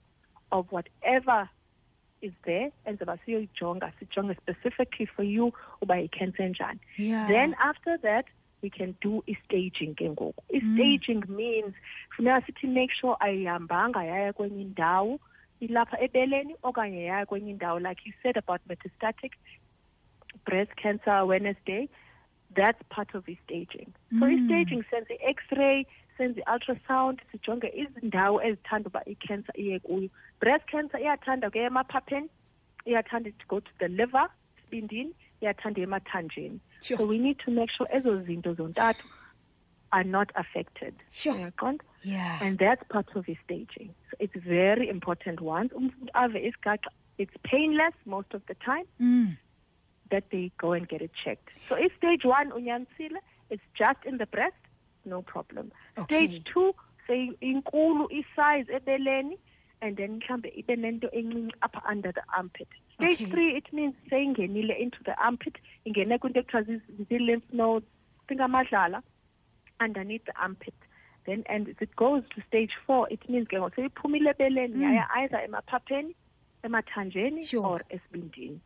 of 0.52 0.72
whatever 0.72 1.50
is 2.28 2.34
there 2.46 2.72
and 2.86 3.00
enzeba 3.00 3.18
siyoyijonga 3.26 3.92
sijonge 4.00 4.34
specifically 4.42 5.06
for 5.16 5.26
you 5.26 5.54
uba 5.82 5.98
yi-cancer 5.98 6.46
enjani 6.46 6.80
yeah. 6.98 7.28
Then 7.28 7.56
after 7.70 7.98
that 8.08 8.26
we 8.64 8.70
can 8.70 8.96
do 9.02 9.24
i-staging 9.28 9.94
ke 10.00 10.06
ngoku. 10.10 10.44
I-staging 10.58 11.24
means 11.28 11.74
funeka 12.16 12.46
sithi 12.46 12.68
make 12.68 12.92
sure 13.00 13.16
ayihambanga 13.20 14.04
yaya 14.04 14.34
kwenye 14.34 14.62
indawo 14.62 15.20
ilapha 15.60 15.98
ebeleni 16.02 16.56
okanye 16.64 17.04
yaya 17.04 17.26
kwenye 17.26 17.52
indawo. 17.52 17.80
Like 17.80 18.02
you 18.06 18.14
said 18.24 18.38
about 18.38 18.62
metastatic 18.70 19.32
breast 20.46 20.72
cancer 20.76 21.12
awareness 21.12 21.58
day 21.66 21.90
that's 22.56 22.82
part 22.90 23.16
of 23.16 23.28
i-staging. 23.30 23.90
So 24.20 24.26
Mm. 24.26 24.34
i-staging 24.34 24.84
senza 24.92 25.14
i-x-ray 25.14 25.86
senza 26.18 26.42
i-ultrasound 26.42 27.20
sijonge 27.32 27.68
izindawo 27.76 28.42
ezithanda 28.44 28.88
uba 28.90 29.02
i-cancer 29.06 29.56
iye 29.60 29.80
kuyo 29.80 30.10
breast 30.44 30.66
cancer 30.74 31.00
iyathanda 31.06 31.50
ke 31.56 31.60
emaphapheni 31.70 32.30
iyathanda 32.92 33.32
to 33.42 33.46
go 33.54 33.60
to 33.68 33.72
the 33.84 33.90
liver 34.00 34.26
sibindini 34.62 35.14
iyathanda 35.42 35.82
emathanjeni 35.88 36.60
Sure. 36.88 36.98
so 36.98 37.06
we 37.12 37.18
need 37.26 37.38
to 37.46 37.52
make 37.60 37.72
sure 37.78 37.88
ezo 37.98 38.14
zinto 38.30 38.54
zontathu 38.62 39.06
are 39.98 40.08
not 40.18 40.30
affected 40.44 40.94
Sure. 41.22 41.52
yeah 42.04 42.42
and 42.46 42.58
that's 42.66 42.84
part 42.96 43.10
of 43.20 43.26
his 43.32 43.38
staging 43.46 43.90
so 44.10 44.18
it's 44.26 44.40
very 44.58 44.86
important 44.98 45.38
once 45.56 45.72
umntu 45.80 46.10
ave 46.24 46.40
isigaxa 46.50 46.92
it's 47.24 47.36
painless 47.54 47.96
most 48.14 48.32
of 48.38 48.42
the 48.50 48.56
time, 48.70 48.86
Mm. 49.00 49.28
that 50.14 50.26
they 50.32 50.46
go 50.64 50.70
and 50.78 50.86
get 50.94 51.02
it 51.08 51.12
checked. 51.24 51.50
So 51.68 51.76
if 51.86 51.92
stage 52.00 52.24
one 52.32 52.50
unyansile, 52.58 53.20
it's 53.54 53.68
just 53.82 54.02
in 54.12 54.16
the 54.22 54.26
breast, 54.36 54.62
no 55.14 55.20
problem. 55.34 55.66
Okay. 55.98 56.04
Stage 56.08 56.36
two, 56.52 56.66
say 57.08 57.20
inkulu 57.52 58.06
isize 58.20 58.68
ebeleni, 58.78 59.38
and 59.84 59.98
then 60.00 60.12
mhlambe 60.20 60.50
ibe 60.62 60.74
nento 60.84 61.08
encinci 61.20 61.54
upper 61.66 61.82
under 61.92 62.12
the 62.18 62.24
armpit. 62.38 62.68
Stage 62.96 63.20
Okay. 63.22 63.26
three, 63.32 63.50
it 63.60 63.68
means 63.78 63.96
seyingenile 64.10 64.76
into 64.86 65.00
the 65.08 65.16
armpit, 65.28 65.56
ingene 65.86 66.18
kwinto 66.24 66.40
ekuthiwa 66.44 66.64
zi- 66.68 67.06
zii-lymph 67.10 67.50
nodes, 67.62 67.88
singamadlala, 68.28 69.02
underneath 69.86 70.26
the 70.26 70.36
armpit. 70.48 70.74
Then, 71.26 71.44
and 71.54 71.68
if 71.70 71.82
it 71.82 71.96
goes 71.96 72.24
to 72.36 72.42
stage 72.48 72.74
four, 72.86 73.08
it 73.16 73.28
means 73.30 73.48
ke 73.48 73.56
ngoku 73.60 73.76
seyiphumile 73.76 74.30
ebeleni, 74.36 74.76
mm. 74.76 74.82
yaya 74.88 75.08
either 75.22 75.40
emaphapheni, 75.48 76.14
emathanjeni, 76.64 77.44
Sure. 77.52 77.66
or 77.68 77.82
esibindini. 77.96 78.60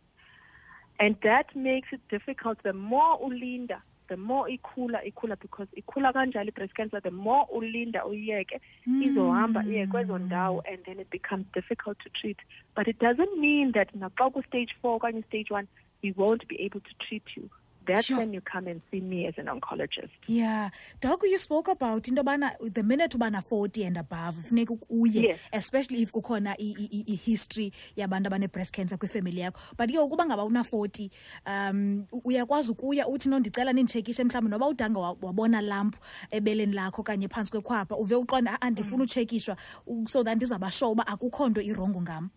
And 0.99 1.15
that 1.21 1.55
makes 1.55 1.89
it 1.93 2.01
difficult. 2.09 2.61
The 2.63 2.73
more 2.73 3.17
ulinda, 3.27 3.81
the 4.07 4.17
more 4.17 4.47
ikhula 4.47 4.99
ikhula 5.05 5.35
because 5.39 5.67
ikhula 5.75 6.13
kanjalo 6.13 6.47
i-breast 6.47 6.75
cancer, 6.75 6.99
the 7.01 7.11
more 7.11 7.47
ulinda 7.53 8.05
uyiyeke, 8.05 8.59
hmm. 8.85 9.03
izohamba 9.03 9.63
iye 9.65 9.87
kwezo 9.87 10.17
ndawo 10.17 10.63
and 10.71 10.83
then 10.85 10.99
it 10.99 11.09
becomes 11.09 11.45
difficult 11.53 11.97
to 11.99 12.09
treat. 12.09 12.37
But 12.75 12.87
it 12.87 12.99
doesn't 12.99 13.39
mean 13.39 13.71
that 13.73 13.93
naxa 13.95 14.33
ku-stage 14.33 14.75
four 14.81 14.99
okanye 14.99 15.25
stage 15.25 15.51
one, 15.51 15.67
we 16.03 16.11
won't 16.11 16.47
be 16.47 16.61
able 16.61 16.79
to 16.79 16.93
treat 17.07 17.23
you. 17.35 17.49
That's 17.87 18.07
Sure. 18.07 18.17
when 18.19 18.33
you 18.33 18.41
come 18.41 18.67
and 18.67 18.81
see 18.91 18.99
me 19.01 19.27
as 19.27 19.33
an 19.37 19.45
oncologist. 19.47 20.11
Yeah. 20.27 20.69
Doc, 21.01 21.21
you 21.23 21.37
spoke 21.37 21.67
about 21.69 22.07
into 22.07 22.21
the 22.23 22.83
minute 22.83 23.11
ubana 23.17 23.41
40 23.43 23.83
and 23.85 23.97
above 23.97 24.35
funeka 24.35 24.77
uye 24.89 25.23
Yes. 25.23 25.39
especially 25.53 26.01
if 26.01 26.11
kukhona 26.11 26.55
i-history 26.59 27.71
yabantu 27.95 28.27
abane-breast 28.27 28.71
cancer 28.73 28.97
kwifemily 28.97 29.39
yakho 29.41 29.59
but 29.77 29.89
ke 29.89 29.97
ukuba 29.99 30.25
ngaba 30.25 30.43
una-40 30.45 31.09
um 31.45 32.05
u- 32.11 32.21
uyakwazi 32.25 32.71
ukuya 32.71 33.07
uthi 33.07 33.29
no 33.29 33.39
ndicela 33.39 33.73
ninditshekishe 33.73 34.23
mhlawumbi 34.23 34.51
noba 34.51 34.67
udanga 34.67 34.99
wa- 34.99 35.17
wabona 35.21 35.61
lamp 35.61 35.95
ebeleni 36.31 36.73
lakho 36.73 37.01
okanye 37.01 37.27
phantsi 37.27 37.51
kwekhwapha 37.51 37.95
uve 37.97 38.15
uqonda 38.15 38.51
"Ah, 38.53 38.61
andifuna 38.61 39.03
utshekishwa 39.03 39.57
u- 39.87 40.07
so 40.07 40.23
that 40.23 40.35
ndizawuba 40.35 40.71
sure 40.71 40.91
uba 40.91 41.07
akukho 41.07 41.49
nto 41.49 41.61
irongo 41.61 42.01
ngam 42.01 42.29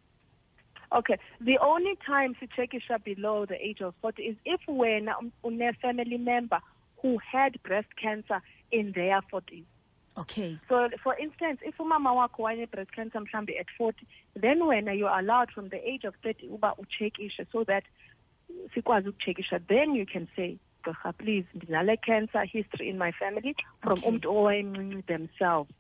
Okay, 0.93 1.19
the 1.41 1.59
only 1.59 1.95
time 2.05 2.35
sichekisha 2.35 2.99
below 3.05 3.47
the 3.47 3.55
age 3.55 3.81
of 3.81 3.95
40 4.03 4.23
is 4.23 4.37
if 4.45 4.61
when 4.67 5.09
a 5.09 5.17
um, 5.19 5.33
family 5.81 6.19
member 6.19 6.61
who 7.01 7.19
had 7.33 7.63
breast 7.63 7.89
cancer 8.01 8.43
in 8.73 8.93
their 8.93 9.21
40s. 9.33 9.65
okay 10.19 10.59
So, 10.69 10.89
for 11.03 11.17
instance, 11.17 11.61
if 11.63 11.77
umama 11.79 12.13
wakho 12.13 12.43
wane 12.43 12.67
breast 12.67 12.91
cancer 12.93 13.21
mhlambe 13.21 13.57
at 13.59 13.67
40, 13.79 14.05
then 14.35 14.67
when 14.67 14.87
you're 14.99 15.19
allowed 15.19 15.51
from 15.53 15.69
the 15.69 15.79
age 15.89 16.05
of 16.05 16.15
30 16.25 16.47
uba 16.49 16.75
uchekishe 16.77 17.47
so 17.53 17.65
that 17.65 17.85
sikwazi 18.75 19.09
ukuchekisha, 19.09 19.61
then 19.69 19.95
you 19.95 20.07
can 20.07 20.29
say, 20.37 20.59
Gqirha, 20.85 21.13
please, 21.19 21.47
ndinale 21.57 21.97
cancer 22.03 22.45
history 22.45 22.89
in 22.89 22.99
my 22.99 23.13
family 23.13 23.55
from 23.83 23.99
Okay. 23.99 24.09
umntu 24.09 24.29
owayemncinci 24.31 25.07
themselves. 25.07 25.71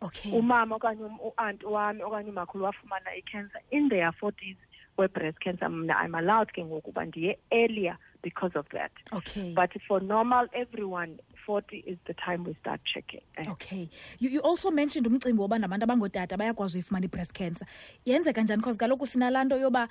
Okay. 0.00 0.32
Umama 0.32 0.76
okanye 0.76 1.04
um- 1.04 1.20
u-aunt 1.20 1.62
wami 1.64 2.02
okanye 2.02 2.30
umakhulu 2.30 2.64
wafumana 2.64 3.10
i-cancer 3.18 3.60
in 3.70 3.88
their 3.88 4.12
40s 4.22 4.56
we-breast 4.98 5.38
cancer 5.40 5.70
mna 5.70 5.94
i'm 6.04 6.14
allowed 6.14 6.52
ke 6.52 6.64
ngoku 6.64 6.90
uba 6.90 7.04
ndiye 7.04 7.38
earlier 7.50 7.96
because 8.22 8.58
of 8.58 8.66
that. 8.68 8.90
Okay. 9.12 9.54
But 9.54 9.70
for 9.88 10.00
normal 10.02 10.46
everyone 10.52 11.18
40 11.46 11.84
is 11.86 11.98
the 12.06 12.14
time 12.14 12.44
we 12.44 12.54
start 12.60 12.80
checking 12.94 13.22
Eh, 13.36 13.50
okay. 13.50 13.88
You, 14.18 14.30
you 14.30 14.40
also 14.40 14.70
mentioned 14.70 15.06
umcimbi 15.06 15.40
woba 15.40 15.58
nabantu 15.58 15.84
abangootata 15.84 16.36
bayakwazi 16.36 16.78
uyifumana 16.78 17.04
i-breast 17.04 17.32
cancer. 17.32 17.66
Yenzeka 18.06 18.42
njani 18.42 18.56
because 18.60 18.78
kaloku 18.78 19.06
sinalaa 19.06 19.44
nto 19.44 19.56
yoba 19.56 19.88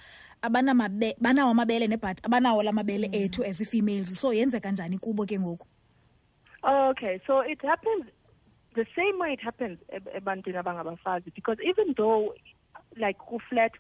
banawo 1.20 1.52
amabele 1.52 1.88
nebhat 1.88 2.26
abanawo 2.26 2.64
la 2.64 2.72
mabele 2.72 3.10
ethu 3.12 3.44
as 3.44 3.62
i-females. 3.62 4.20
So 4.20 4.34
yenzeka 4.34 4.72
njani 4.72 4.98
kubo 5.00 5.26
ke 5.26 5.40
ngoku? 5.40 5.66
Okay 6.64 7.20
so 7.28 7.40
it 7.40 7.62
happens 7.62 8.06
the 8.76 8.86
same 8.96 9.20
way 9.20 9.34
it 9.34 9.42
happens 9.42 9.80
eb- 9.90 10.10
ebantwini 10.16 10.58
abangabafazi 10.58 11.34
because 11.36 11.58
even 11.64 11.94
though 11.98 12.34
like 12.98 13.18
ku-flat 13.18 13.72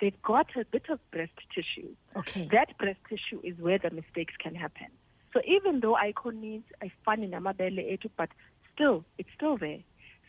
they've 0.00 0.22
got 0.22 0.46
a 0.56 0.64
bit 0.64 0.88
of 0.90 0.98
breast 1.10 1.38
tissue 1.54 1.90
okay 2.16 2.48
that 2.52 2.76
breast 2.78 3.00
tissue 3.08 3.40
is 3.42 3.58
where 3.58 3.78
the 3.78 3.90
mistakes 3.90 4.34
can 4.38 4.54
happen. 4.54 4.88
So 5.34 5.40
even 5.46 5.80
though 5.80 5.94
ayikho 5.94 6.32
needs 6.34 6.64
ayifani 6.82 7.28
namabele 7.28 7.92
ethu, 7.92 8.10
but 8.16 8.30
still, 8.74 9.04
it's 9.18 9.28
still 9.34 9.56
there. 9.58 9.80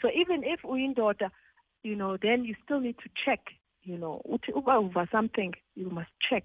So 0.01 0.09
even 0.13 0.43
if 0.43 0.63
we 0.63 0.87
uyindoda, 0.87 1.31
you 1.83 1.95
know, 1.95 2.17
then 2.17 2.43
you 2.43 2.55
still 2.65 2.79
need 2.81 2.97
to 2.99 3.09
check, 3.25 3.39
you 3.83 3.97
know, 3.97 4.21
uthi 4.29 4.49
uba 4.55 4.79
uva 4.81 5.07
something, 5.11 5.53
you 5.75 5.89
must 5.89 6.11
check 6.29 6.43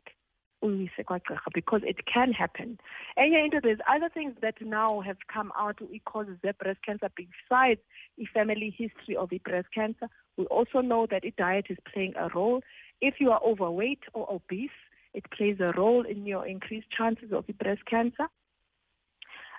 uyise 0.65 1.03
kwagqirha 1.09 1.49
because 1.53 1.83
it 1.85 1.99
can 2.13 2.33
happen. 2.33 2.79
Enye 3.19 3.45
into, 3.45 3.61
there's 3.61 3.85
other 3.95 4.09
things 4.09 4.35
that 4.41 4.57
now 4.61 5.01
have 5.01 5.19
come 5.33 5.53
out 5.59 5.79
causes 6.05 6.37
breast 6.59 6.81
cancer 6.87 7.11
besides 7.17 7.81
the 8.19 8.27
family 8.37 8.71
history 8.77 9.17
of 9.17 9.29
the 9.31 9.39
breast 9.39 9.69
cancer. 9.75 10.09
We 10.37 10.47
also 10.47 10.81
know 10.81 11.07
that 11.11 11.25
diet 11.37 11.67
is 11.69 11.79
playing 11.93 12.15
a 12.17 12.29
role. 12.35 12.61
If 13.01 13.15
you 13.21 13.31
are 13.31 13.41
overweight 13.43 14.05
or 14.13 14.25
obese, 14.33 14.79
it 15.13 15.25
plays 15.31 15.59
a 15.61 15.73
role 15.77 16.05
in 16.05 16.27
your 16.27 16.47
increased 16.47 16.91
chances 16.91 17.33
of 17.33 17.45
breast 17.59 17.85
cancer. 17.87 18.27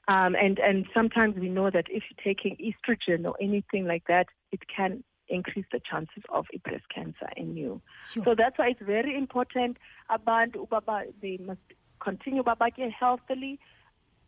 Um, 0.08 0.36
and, 0.36 0.60
and 0.60 0.86
sometimes 0.94 1.36
we 1.36 1.50
know 1.50 1.70
that 1.72 1.86
if 1.90 2.04
you're 2.10 2.24
taking 2.34 2.58
estrogen 2.58 3.26
or 3.26 3.36
anything 3.42 3.86
like 3.88 4.04
that, 4.08 4.28
it 4.52 4.62
can 4.68 5.04
increase 5.28 5.66
the 5.72 5.80
chances 5.80 6.24
of 6.30 6.46
a 6.54 6.58
breast 6.60 6.86
cancer 6.94 7.30
in 7.36 7.56
you. 7.58 7.82
Sure. 8.12 8.24
So 8.24 8.36
that's 8.36 8.58
why 8.58 8.70
it's 8.70 8.82
very 8.82 9.18
important 9.18 9.78
ubaba 10.10 11.04
they 11.22 11.38
must 11.38 11.60
continue 12.00 12.44
babake 12.44 12.92
healthily. 12.92 13.60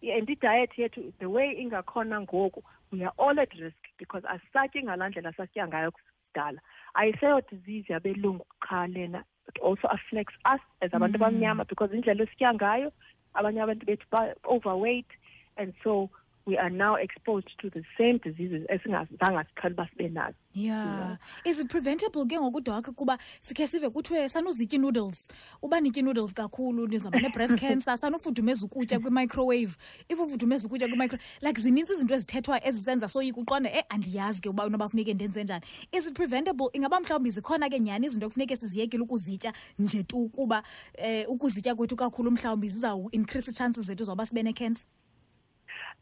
Yeah, 0.01 0.17
and 0.17 0.27
the 0.27 0.35
diet 0.35 0.71
yethu 0.77 1.11
the 1.19 1.29
way 1.29 1.57
ingakhona 1.59 2.25
ngoku 2.27 2.61
we 2.91 3.03
are 3.03 3.13
all 3.17 3.39
at 3.39 3.49
risk 3.59 3.83
because 3.97 4.23
asatye 4.23 4.83
ngalaa 4.83 5.09
ndlela 5.09 5.33
satya 5.33 5.67
ngayo 5.67 5.91
kudala 5.91 6.61
ayiseyo 6.93 7.41
disease 7.51 7.93
yabelungu 7.93 8.45
qha 8.59 8.87
lena 8.87 9.23
it 9.47 9.57
also 9.61 9.87
affects 9.87 10.35
us 10.45 10.61
as 10.81 10.93
abantu 10.93 11.17
mm. 11.17 11.23
abamnyama 11.23 11.65
because 11.65 11.95
indlela 11.95 12.23
esitya 12.23 12.53
ngayo 12.53 12.91
abanye 13.33 13.61
abantu 13.61 13.85
bethu 13.85 14.05
ba-overweight 14.11 15.09
and 15.57 15.73
so 15.83 16.09
we 16.47 16.57
are 16.57 16.69
now 16.69 16.95
exposed 16.95 17.49
to 17.59 17.69
the 17.69 17.83
same 17.97 18.17
diseases 18.23 18.65
esingazange 18.69 19.43
siqhele 19.49 19.73
uba 19.73 19.87
sibe 19.89 20.09
nazo. 20.09 20.35
Yeah. 20.53 21.17
Is 21.45 21.59
it 21.59 21.69
preventable 21.69 22.25
ke 22.25 22.39
ngoku 22.39 22.63
doc 22.63 22.95
kuba 22.95 23.17
sikhe 23.41 23.67
sive 23.67 23.89
kuthiwe 23.89 24.29
sanuzitya 24.29 24.79
ii-noodles? 24.79 25.27
Uba 25.61 25.81
nitya 25.81 26.01
ii-noodles 26.01 26.33
kakhulu 26.33 26.87
nizawuba 26.87 27.19
ne-breast 27.19 27.59
cancer 27.63 27.97
sanufudumeza 27.97 28.65
ukutya 28.65 28.99
kwimicrowave. 28.99 29.75
If 30.09 30.19
ufudumeza 30.19 30.67
ukutya 30.67 30.87
kwimicro 30.87 31.19
like 31.41 31.61
zinintsi 31.61 31.93
izinto 31.93 32.13
ezithethwa 32.13 32.67
ezisenza 32.67 33.07
soyika 33.07 33.41
uqonde 33.41 33.69
e 33.69 33.83
andiyazi 33.89 34.41
ke 34.41 34.49
uba 34.49 34.65
unoba 34.65 34.89
funeke 34.89 35.13
ndenze 35.13 35.43
njani. 35.43 35.65
Is 35.91 36.07
it 36.07 36.15
preventable? 36.15 36.69
Ingaba 36.73 36.99
mhlawumbi 36.99 37.29
zikhona 37.29 37.69
ke 37.69 37.79
nyhani 37.79 38.07
izinto 38.07 38.25
ekufuneke 38.25 38.55
siziyekile 38.55 39.03
ukuzitya 39.03 39.53
nje 39.79 40.03
tu 40.03 40.29
kuba 40.29 40.63
um 40.97 41.23
ukuzitya 41.27 41.75
kwethu 41.75 41.95
kakhulu 41.95 42.31
mhlawumbi 42.31 42.69
zizawuincrease 42.69 43.51
ii-chances 43.51 43.85
zethu 43.85 44.03
zoba 44.03 44.25
sibe 44.25 44.43
ne-cancer 44.43 44.87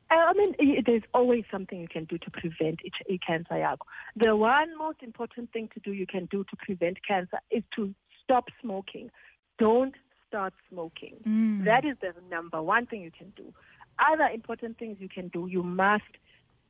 I 0.09 0.33
mean, 0.33 0.83
there's 0.85 1.03
always 1.13 1.45
something 1.51 1.79
you 1.79 1.87
can 1.87 2.05
do 2.05 2.17
to 2.19 2.31
prevent 2.31 2.79
it, 2.83 3.21
cancer. 3.25 3.75
The 4.15 4.35
one 4.35 4.77
most 4.77 5.01
important 5.01 5.51
thing 5.51 5.69
to 5.73 5.79
do 5.79 5.93
you 5.93 6.05
can 6.05 6.25
do 6.25 6.43
to 6.43 6.55
prevent 6.57 6.97
cancer 7.05 7.39
is 7.49 7.63
to 7.75 7.93
stop 8.23 8.49
smoking. 8.61 9.09
Don't 9.57 9.95
start 10.27 10.53
smoking. 10.69 11.15
Mm. 11.25 11.63
That 11.65 11.85
is 11.85 11.97
the 12.01 12.13
number 12.29 12.61
one 12.61 12.85
thing 12.85 13.01
you 13.01 13.11
can 13.11 13.33
do. 13.35 13.53
Other 13.99 14.29
important 14.33 14.77
things 14.77 14.97
you 14.99 15.09
can 15.09 15.29
do, 15.29 15.47
you 15.47 15.63
must. 15.63 16.03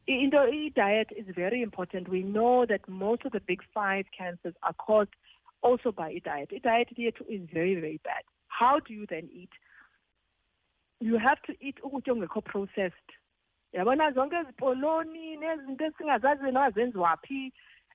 You 0.07 0.29
know, 0.29 0.47
diet 0.75 1.09
is 1.15 1.25
very 1.35 1.63
important. 1.63 2.07
We 2.07 2.21
know 2.21 2.65
that 2.67 2.87
most 2.87 3.25
of 3.25 3.31
the 3.31 3.39
big 3.39 3.61
five 3.73 4.05
cancers 4.15 4.53
are 4.61 4.73
caused 4.73 5.09
also 5.63 5.91
by 5.91 6.11
a 6.11 6.19
diet. 6.19 6.51
A 6.55 6.59
diet 6.59 6.89
is 6.97 7.41
very, 7.51 7.73
very 7.73 7.99
bad. 8.03 8.23
How 8.47 8.79
do 8.79 8.93
you 8.93 9.07
then 9.09 9.29
eat? 9.33 9.49
You 10.99 11.17
have 11.17 11.41
to 11.43 11.53
eat 11.59 11.79
oh, 11.83 12.01
ongekho 12.07 12.45
processed 12.45 13.09
yabona 13.75 14.11
zonke 14.11 14.35
ezipoloni 14.35 15.37
nezinto 15.37 15.85
esingazazi 15.85 16.51
noba 16.51 16.71
zenziwa 16.71 17.17
phi 17.27 17.51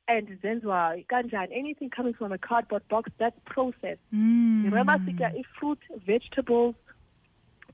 and 0.08 0.28
zenziwa 0.42 0.96
kanjani. 1.08 1.54
Anything 1.58 1.88
coming 1.90 2.14
from 2.14 2.32
a 2.32 2.38
cardboard 2.38 2.82
box 2.88 3.10
that's 3.18 3.38
processed 3.44 4.02
remember 4.12 4.99
sitya 5.06 5.28
i-fruit 5.40 5.78
vegetables 6.06 6.75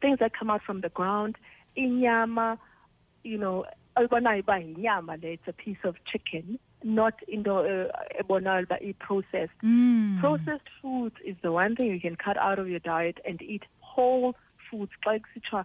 things 0.01 0.19
that 0.19 0.33
come 0.39 0.51
out 0.51 0.63
from 0.63 0.81
the 0.83 0.89
ground 0.91 1.37
inyama 1.77 2.59
you 3.25 3.39
know 3.39 3.65
oyibonayo 3.97 4.41
uba 4.43 4.59
yinyama 4.59 5.17
le 5.23 5.33
it's 5.33 5.49
a 5.49 5.53
piece 5.53 5.83
of 5.85 5.97
chicken 6.05 6.59
not 6.85 7.15
into 7.29 7.51
uh, 7.55 7.91
ebonayo 8.21 8.63
uba 8.63 8.77
i-processed. 8.83 9.59
Mm. 9.63 10.19
processed 10.21 10.69
foods 10.83 11.17
is 11.25 11.37
the 11.43 11.51
one 11.53 11.75
thing 11.75 11.87
you 11.91 12.01
can 12.01 12.17
cut 12.17 12.37
out 12.37 12.59
of 12.59 12.69
your 12.69 12.81
diet 12.81 13.19
and 13.29 13.41
eat 13.43 13.65
whole 13.81 14.35
foods. 14.71 14.93
Xa 15.05 15.19
kusithiwa 15.21 15.65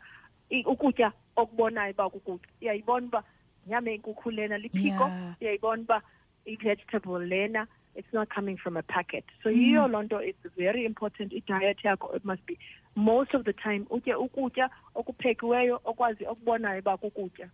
i- 0.50 0.64
ukutya 0.64 1.12
okubonayo 1.36 1.94
uba 1.94 2.10
kukutya 2.10 2.50
uyayibona 2.62 3.08
uba 3.08 3.24
nyama 3.68 3.92
lena 4.32 4.58
liphiko 4.58 5.12
uyayibona 5.42 5.82
uba 5.82 6.02
i-vegetable 6.46 7.26
lena 7.26 7.68
it's 7.96 8.14
not 8.14 8.30
coming 8.30 8.58
from 8.58 8.78
a 8.78 8.84
packet. 8.84 9.26
So 9.44 9.50
yiyo 9.50 9.88
loo 9.88 10.04
nto 10.04 10.22
it's 10.24 10.48
very 10.58 10.86
important. 10.86 11.34
I-diet 11.34 11.84
yakho 11.84 12.16
it 12.16 12.24
must 12.24 12.46
be 12.46 12.58
most 12.96 13.34
of 13.34 13.44
the 13.44 13.54
time 13.54 13.86
utye 13.90 14.16
ukutya 14.16 14.70
okuphekiweyo 14.96 15.82
okwazi 15.86 16.26
okubonayo 16.26 16.80
uba 16.80 16.98
kukutya. 16.98 17.50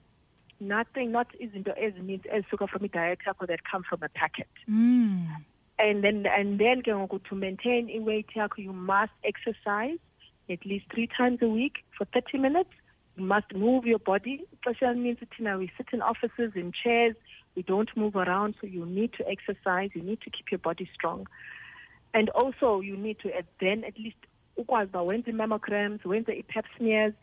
Nothing 0.60 1.12
not 1.12 1.28
izinto 1.40 1.74
ezininzi 1.76 2.30
ezisuka 2.30 2.68
from 2.68 2.86
i-diet 2.86 3.20
yakho 3.26 3.48
that 3.48 3.62
come 3.72 3.84
from 3.84 4.04
a 4.04 4.10
packet. 4.10 4.48
Mm. 4.70 5.28
and 5.80 6.04
then 6.04 6.26
and 6.26 6.60
then 6.60 6.82
ke 6.82 6.88
ngoku 6.88 7.20
to 7.30 7.36
maintain 7.36 7.90
i-weight 7.90 8.30
yakho 8.36 8.64
you 8.64 8.74
must 8.74 9.14
exercise 9.24 10.00
at 10.50 10.66
least 10.66 10.86
three 10.94 11.08
times 11.08 11.42
a 11.42 11.48
week 11.48 11.84
for 11.98 12.06
30 12.06 12.38
minutes 12.38 12.72
must 13.18 13.54
move 13.54 13.86
your 13.86 14.00
body. 14.00 14.44
Ixesha 14.56 14.88
elininzi 14.88 15.28
thina 15.38 15.58
we 15.58 15.72
sit 15.78 15.88
in 15.94 16.02
offices 16.02 16.52
in 16.56 16.72
chairs 16.72 17.16
we 17.56 17.64
don't 17.64 17.90
move 17.98 18.16
around 18.16 18.54
so 18.62 18.68
you 18.68 18.86
need 18.86 19.12
to 19.14 19.28
exercise 19.28 19.90
you 19.94 20.02
need 20.02 20.22
to 20.22 20.30
keep 20.30 20.52
your 20.52 20.60
body 20.60 20.90
strong. 20.94 21.28
And 22.14 22.30
also 22.30 22.82
you 22.82 22.96
need 22.96 23.20
to 23.20 23.32
then 23.60 23.84
at 23.84 23.98
least 23.98 24.18
uba 24.58 24.88
wenze 24.94 25.32
mammograms 25.32 26.02
wenze 26.04 26.30
i-pap 26.30 26.66
smears. 26.78 27.14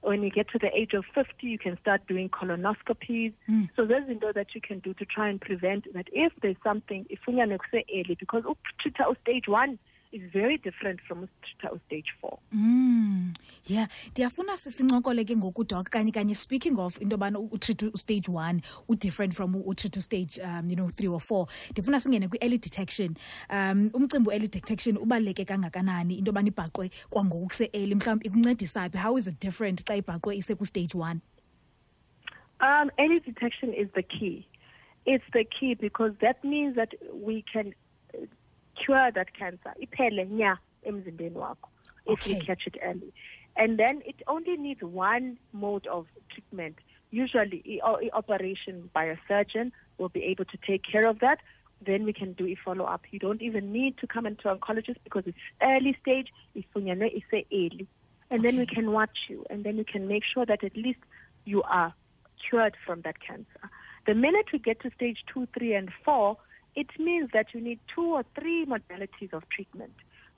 When 0.00 0.24
you 0.24 0.30
get 0.30 0.48
to 0.48 0.58
the 0.58 0.76
age 0.76 0.94
of 0.94 1.04
50 1.14 1.46
you 1.46 1.58
can 1.58 1.78
start 1.78 2.06
doing 2.08 2.28
colonoscopies. 2.28 3.32
Mm. 3.48 3.68
so 3.76 3.84
there's 3.84 4.08
into 4.08 4.32
that 4.34 4.54
you 4.54 4.60
can 4.60 4.80
do 4.80 4.94
to 4.94 5.04
try 5.04 5.28
and 5.28 5.40
prevent 5.40 5.92
that 5.94 6.08
if 6.12 6.32
there's 6.42 6.56
something 6.64 7.06
ifunyanwe 7.14 7.58
kuse-early 7.58 8.16
because 8.18 8.42
ukutreata 8.44 9.04
ustage 9.12 9.46
one 9.46 9.78
is 10.12 10.22
very 10.32 10.58
different 10.58 11.00
from 11.06 11.28
ustage 11.62 12.10
four. 12.20 12.38
Mm. 12.54 13.34
Yeah 13.68 13.88
ndiyafuna 14.10 14.56
si- 14.56 14.70
sincokole 14.72 15.24
ke 15.24 15.36
ngoku 15.36 15.64
doc 15.64 15.88
kanye 15.90 16.12
kanye 16.12 16.34
speaking 16.34 16.78
of 16.78 17.00
into 17.00 17.14
yobana 17.16 17.38
utreat 17.38 17.82
ustage 17.82 18.28
one 18.28 18.60
udifferent 18.88 19.32
from 19.34 19.54
utreat 19.66 19.96
ustage 19.96 20.38
um 20.44 20.70
you 20.70 20.76
know 20.76 20.88
three 20.90 21.08
or 21.08 21.20
four 21.20 21.46
ndifuna 21.70 22.00
singene 22.00 22.28
kwi-early 22.28 22.58
detection 22.58 23.14
um 23.50 23.90
umcimbi 23.94 24.28
we-early 24.28 24.48
detection 24.48 24.96
ubaluleke 24.96 25.44
kangakanani 25.44 26.14
into 26.18 26.28
yobana 26.30 26.48
ibhaqwe 26.48 26.90
kwangoku 27.10 27.46
kuse-early 27.46 27.94
mhlawumbi 27.94 28.26
ikuncedisa 28.26 28.90
phi 28.90 28.98
how 28.98 29.18
is 29.18 29.26
it 29.26 29.40
different 29.40 29.84
xa 29.84 29.96
ibhaqwe 29.96 30.36
isekustage 30.36 30.94
one 30.98 31.20
Um, 32.60 32.90
early 32.98 33.18
detection 33.18 33.74
is 33.74 33.88
the 33.94 34.04
key. 34.04 34.46
It's 35.04 35.24
the 35.32 35.44
key 35.44 35.74
because 35.74 36.12
that 36.20 36.44
means 36.44 36.76
that 36.76 36.94
we 37.12 37.42
can 37.52 37.74
uh, 38.14 38.26
cure 38.76 39.10
that 39.10 39.34
cancer. 39.34 39.74
Iphele 39.80 40.26
nya 40.26 40.58
emzimbeni 40.86 41.34
wakho 41.36 41.68
if 42.06 42.26
we 42.26 42.34
Okay. 42.36 42.46
catch 42.46 42.66
it 42.68 42.76
early. 42.82 43.12
And 43.56 43.78
then 43.78 44.02
it 44.06 44.22
only 44.26 44.56
needs 44.56 44.82
one 44.82 45.38
mode 45.52 45.86
of 45.86 46.06
treatment. 46.30 46.78
Usually, 47.10 47.62
i- 47.66 47.80
o- 47.88 48.00
i- 48.02 48.10
operation 48.12 48.90
by 48.94 49.04
a 49.04 49.16
surgeon 49.28 49.72
will 49.98 50.08
be 50.08 50.24
able 50.24 50.44
to 50.46 50.58
take 50.66 50.82
care 50.82 51.06
of 51.08 51.18
that. 51.18 51.38
Then 51.84 52.04
we 52.04 52.12
can 52.12 52.32
do 52.32 52.46
a 52.46 52.54
follow 52.54 52.84
up. 52.84 53.02
You 53.10 53.18
don't 53.18 53.42
even 53.42 53.72
need 53.72 53.98
to 53.98 54.06
come 54.06 54.26
into 54.26 54.48
oncologist 54.48 54.96
because 55.04 55.26
it's 55.26 55.38
early 55.60 55.96
stage. 56.00 56.32
Ise 56.56 57.44
early, 57.52 57.86
and 58.30 58.42
then 58.42 58.56
we 58.56 58.66
can 58.66 58.92
watch 58.92 59.18
you, 59.28 59.44
and 59.50 59.64
then 59.64 59.76
we 59.76 59.84
can 59.84 60.06
make 60.06 60.24
sure 60.24 60.46
that 60.46 60.64
at 60.64 60.76
least 60.76 61.00
you 61.44 61.62
are 61.62 61.92
cured 62.48 62.76
from 62.86 63.02
that 63.02 63.20
cancer. 63.20 63.70
The 64.06 64.14
minute 64.14 64.46
we 64.52 64.58
get 64.58 64.80
to 64.80 64.90
stage 64.90 65.24
two, 65.26 65.46
three, 65.58 65.74
and 65.74 65.90
four, 66.04 66.38
it 66.74 66.88
means 66.98 67.30
that 67.32 67.52
you 67.52 67.60
need 67.60 67.80
two 67.94 68.14
or 68.14 68.24
three 68.34 68.64
modalities 68.64 69.32
of 69.32 69.48
treatment. 69.48 69.94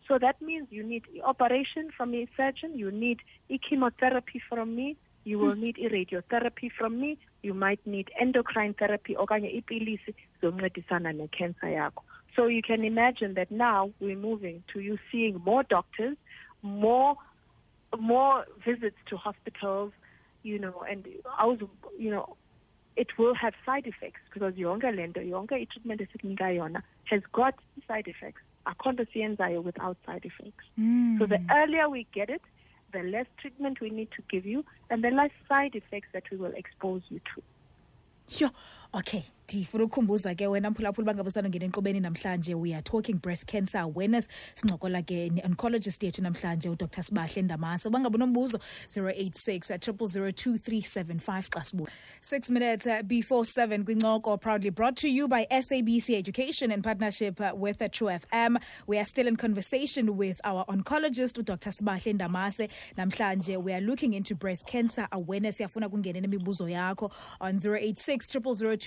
So 0.06 0.18
that 0.18 0.40
means 0.42 0.68
you 0.70 0.82
need 0.82 1.04
operation 1.24 1.90
from 1.96 2.14
a 2.14 2.28
surgeon, 2.36 2.76
you 2.76 2.90
need 2.90 3.20
a 3.48 3.58
chemotherapy 3.58 4.40
from 4.48 4.74
me, 4.76 4.96
you 5.24 5.38
will 5.38 5.54
need 5.54 5.78
a 5.78 5.88
radiotherapy 5.88 6.70
from 6.70 7.00
me, 7.00 7.16
you 7.42 7.54
might 7.54 7.80
need 7.86 8.10
endocrine 8.20 8.74
therapy. 8.74 9.16
So 12.36 12.46
you 12.46 12.62
can 12.62 12.84
imagine 12.84 13.34
that 13.34 13.50
now 13.50 13.90
we're 14.00 14.16
moving 14.16 14.62
to 14.74 14.80
you 14.80 14.98
seeing 15.10 15.40
more 15.44 15.62
doctors, 15.62 16.16
more 16.62 17.16
more 17.98 18.44
visits 18.64 18.96
to 19.06 19.16
hospitals, 19.16 19.92
you 20.42 20.58
know, 20.58 20.84
and 20.90 21.06
I 21.38 21.46
was, 21.46 21.60
you 21.96 22.10
know, 22.10 22.36
it 22.96 23.16
will 23.16 23.34
have 23.34 23.54
side 23.64 23.86
effects 23.86 24.20
because 24.32 24.54
yonke 24.54 24.94
lento 24.96 25.20
yonke 25.20 25.52
i-treatment 25.52 26.00
esikunika 26.00 26.82
has 27.10 27.22
got 27.32 27.54
side 27.86 28.08
effects 28.08 28.42
akho 28.64 28.92
siyenzayo 29.12 29.62
without 29.62 29.96
side 30.06 30.24
effects 30.26 30.64
Mm. 30.78 31.18
so 31.18 31.26
the 31.26 31.40
earlier 31.50 31.88
we 31.88 32.06
get 32.12 32.30
it 32.30 32.42
the 32.92 33.02
less 33.02 33.26
treatment 33.36 33.80
we 33.80 33.90
need 33.90 34.10
to 34.10 34.22
give 34.30 34.46
you 34.46 34.64
and 34.90 35.02
the 35.04 35.10
less 35.10 35.32
side 35.48 35.74
effects 35.74 36.08
that 36.12 36.24
we 36.30 36.36
will 36.36 36.54
expose 36.56 37.02
you 37.10 37.20
to 37.34 37.42
Sure. 38.28 38.50
Okay. 38.94 39.24
ndifuna 39.54 39.84
ukukhumbuza 39.84 40.34
ke 40.34 40.46
wena 40.46 40.70
mphulaphula 40.70 41.06
bangabe 41.06 41.28
usanongena 41.28 41.64
enkqubeni 41.64 42.00
namhlanje. 42.00 42.54
We 42.54 42.72
are 42.72 42.82
talking 42.82 43.18
breast 43.18 43.46
cancer 43.46 43.78
awareness. 43.78 44.26
Sincokola 44.54 45.02
ke 45.02 45.30
ne-oncologist 45.30 46.02
yethu 46.02 46.22
namhlanje 46.22 46.68
udr. 46.68 47.02
Sibahle 47.02 47.42
ndamase 47.42 47.90
bangabe 47.90 48.16
unombuzo 48.16 48.58
086 48.88 49.76
002375 49.76 51.42
xa 51.50 51.62
sibu 51.62 51.88
6 52.22 52.50
minutes 52.50 52.86
uh, 52.86 53.02
before 53.02 53.44
7 53.44 53.84
kwincoko 53.84 54.40
proudly 54.40 54.70
brought 54.70 54.96
to 54.96 55.08
you 55.08 55.28
by 55.28 55.44
sabc 55.62 56.10
education 56.10 56.70
in 56.72 56.82
partnership 56.82 57.40
uh, 57.40 57.52
with 57.54 57.82
uh, 57.82 57.88
true 57.88 58.08
fm 58.08 58.56
we 58.86 58.96
are 58.96 59.04
still 59.04 59.28
in 59.28 59.36
conversation 59.36 60.16
with 60.16 60.40
our 60.44 60.64
oncologist 60.68 61.38
udr. 61.38 61.72
Sibahle 61.72 62.12
ndamase 62.12 62.68
namhlanje 62.96 63.56
we 63.56 63.74
are 63.74 63.84
looking 63.84 64.14
into 64.14 64.34
breast 64.34 64.66
cancer 64.66 65.06
awareness. 65.10 65.60
Yafuna 65.60 65.88
kungene 65.88 66.20
nemibuzo 66.20 66.68
yakho 66.68 67.12
on 67.40 67.56
086 67.58 68.26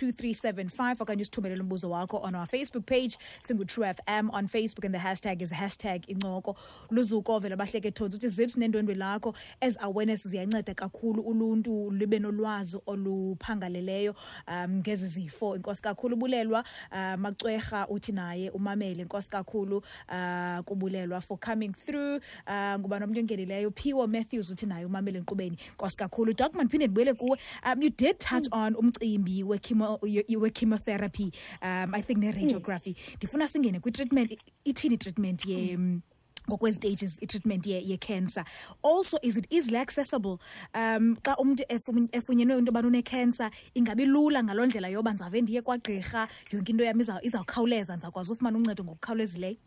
002375 0.02 0.96
okanye 1.02 1.22
usithumelele 1.22 1.62
umbuzo 1.62 1.90
wakho 1.90 2.18
on 2.24 2.36
our 2.36 2.48
facebook 2.48 2.86
page. 2.86 3.18
Singu-true 3.42 3.86
fm 3.94 4.30
on 4.34 4.48
facebook 4.48 4.86
and 4.86 4.94
the 4.96 5.00
hashtag 5.00 5.42
is 5.42 5.52
hashtag 5.52 6.02
incoko. 6.08 6.56
Luzuko 6.92 7.40
vele 7.42 7.56
bahleke 7.56 7.92
thonsi 7.92 8.16
uthi 8.18 8.30
zips 8.30 8.58
nendwendwe 8.58 8.96
lakho. 8.96 9.36
As 9.62 9.78
awareness 9.82 10.28
ziyanceda 10.28 10.74
kakhulu 10.74 11.22
uluntu 11.22 11.92
libe 11.92 12.20
nolwazi 12.20 12.78
oluphangaleleyo 12.88 14.16
um 14.48 14.72
ngezi 14.78 15.08
zifo. 15.08 15.56
Inkosi 15.56 15.82
kakhulu 15.82 16.14
ubulelwa 16.16 16.64
uh, 16.92 17.16
macwerha 17.20 17.88
uthi 17.88 18.12
naye 18.12 18.50
umamele. 18.50 19.02
Inkosi 19.04 19.30
kakhulu 19.30 19.78
uh, 19.78 20.60
kubulelwa 20.66 21.22
for 21.22 21.38
coming 21.40 21.74
through. 21.86 22.22
Uh, 22.48 22.80
nguba 22.80 23.00
nomntu 23.00 23.20
ongenileyo 23.20 23.72
phiwo 23.72 24.08
matthews 24.08 24.50
uthi 24.52 24.66
naye 24.66 24.86
umamele 24.86 25.18
enkqubeni 25.20 25.58
nkosi 25.74 25.98
kakhulu 25.98 26.34
docman 26.34 26.66
ndiphinde 26.66 26.88
ndibuyele 26.88 27.14
kuwe. 27.14 27.38
Um 27.66 27.82
you 27.84 27.90
did 27.90 28.18
touch 28.20 28.48
on 28.52 28.76
umcimbi 28.76 29.44
we-chemo- 29.44 29.87
ye- 30.04 30.38
we-chemotherapy 30.38 31.32
um 31.62 31.94
i 31.96 32.02
think 32.02 32.20
ne-radiography 32.20 32.96
ndifuna 33.18 33.48
singene 33.48 33.80
kwi-treatment 33.80 34.32
I- 34.32 34.38
ithini 34.66 34.94
i-treatment 34.96 35.46
ye 35.46 35.78
mm, 35.78 36.02
ngokwezi 36.50 36.76
stages 36.78 37.18
i-treatment 37.22 37.66
ye- 37.68 37.82
ye-cancer 37.90 38.44
also 38.84 39.18
is 39.22 39.38
it 39.38 39.48
easily 39.54 39.78
accessible? 39.78 40.38
Um 40.76 41.16
xa 41.24 41.36
umntu 41.38 41.64
efu- 41.70 42.10
efunyenwe 42.12 42.58
into 42.58 42.70
yobana 42.72 42.88
une-cancer 42.88 43.52
ingabi 43.76 44.06
lula 44.06 44.44
ngaloo 44.44 44.66
ndlela 44.66 44.88
yoba 44.88 45.12
ndizawube 45.12 45.42
ndiye 45.42 45.62
kwagqirha 45.62 46.28
yonke 46.52 46.72
into 46.72 46.84
yam 46.84 47.00
iza- 47.02 47.20
izawukhawuleza 47.24 47.94
ndizawukwazi 47.96 48.32
ufumana 48.32 48.58
uncedo 48.58 48.84
ngokukhawulezileyo? 48.84 49.58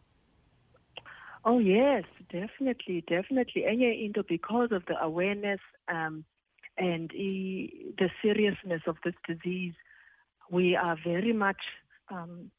Oh 1.44 1.58
yes, 1.60 2.04
definitely, 2.30 3.02
definitely. 3.08 3.62
Enye 3.64 3.92
into 4.04 4.22
because 4.22 4.74
of 4.74 4.84
the 4.84 4.94
awareness 5.00 5.60
um, 5.88 6.24
and 6.76 7.12
i- 7.12 7.70
the 7.98 8.10
seriousness 8.22 8.82
of 8.86 8.96
this 9.04 9.14
disease, 9.28 9.74
we 10.50 10.76
are 10.76 10.96
very 11.04 11.32
much 11.32 11.60
um, 12.10 12.50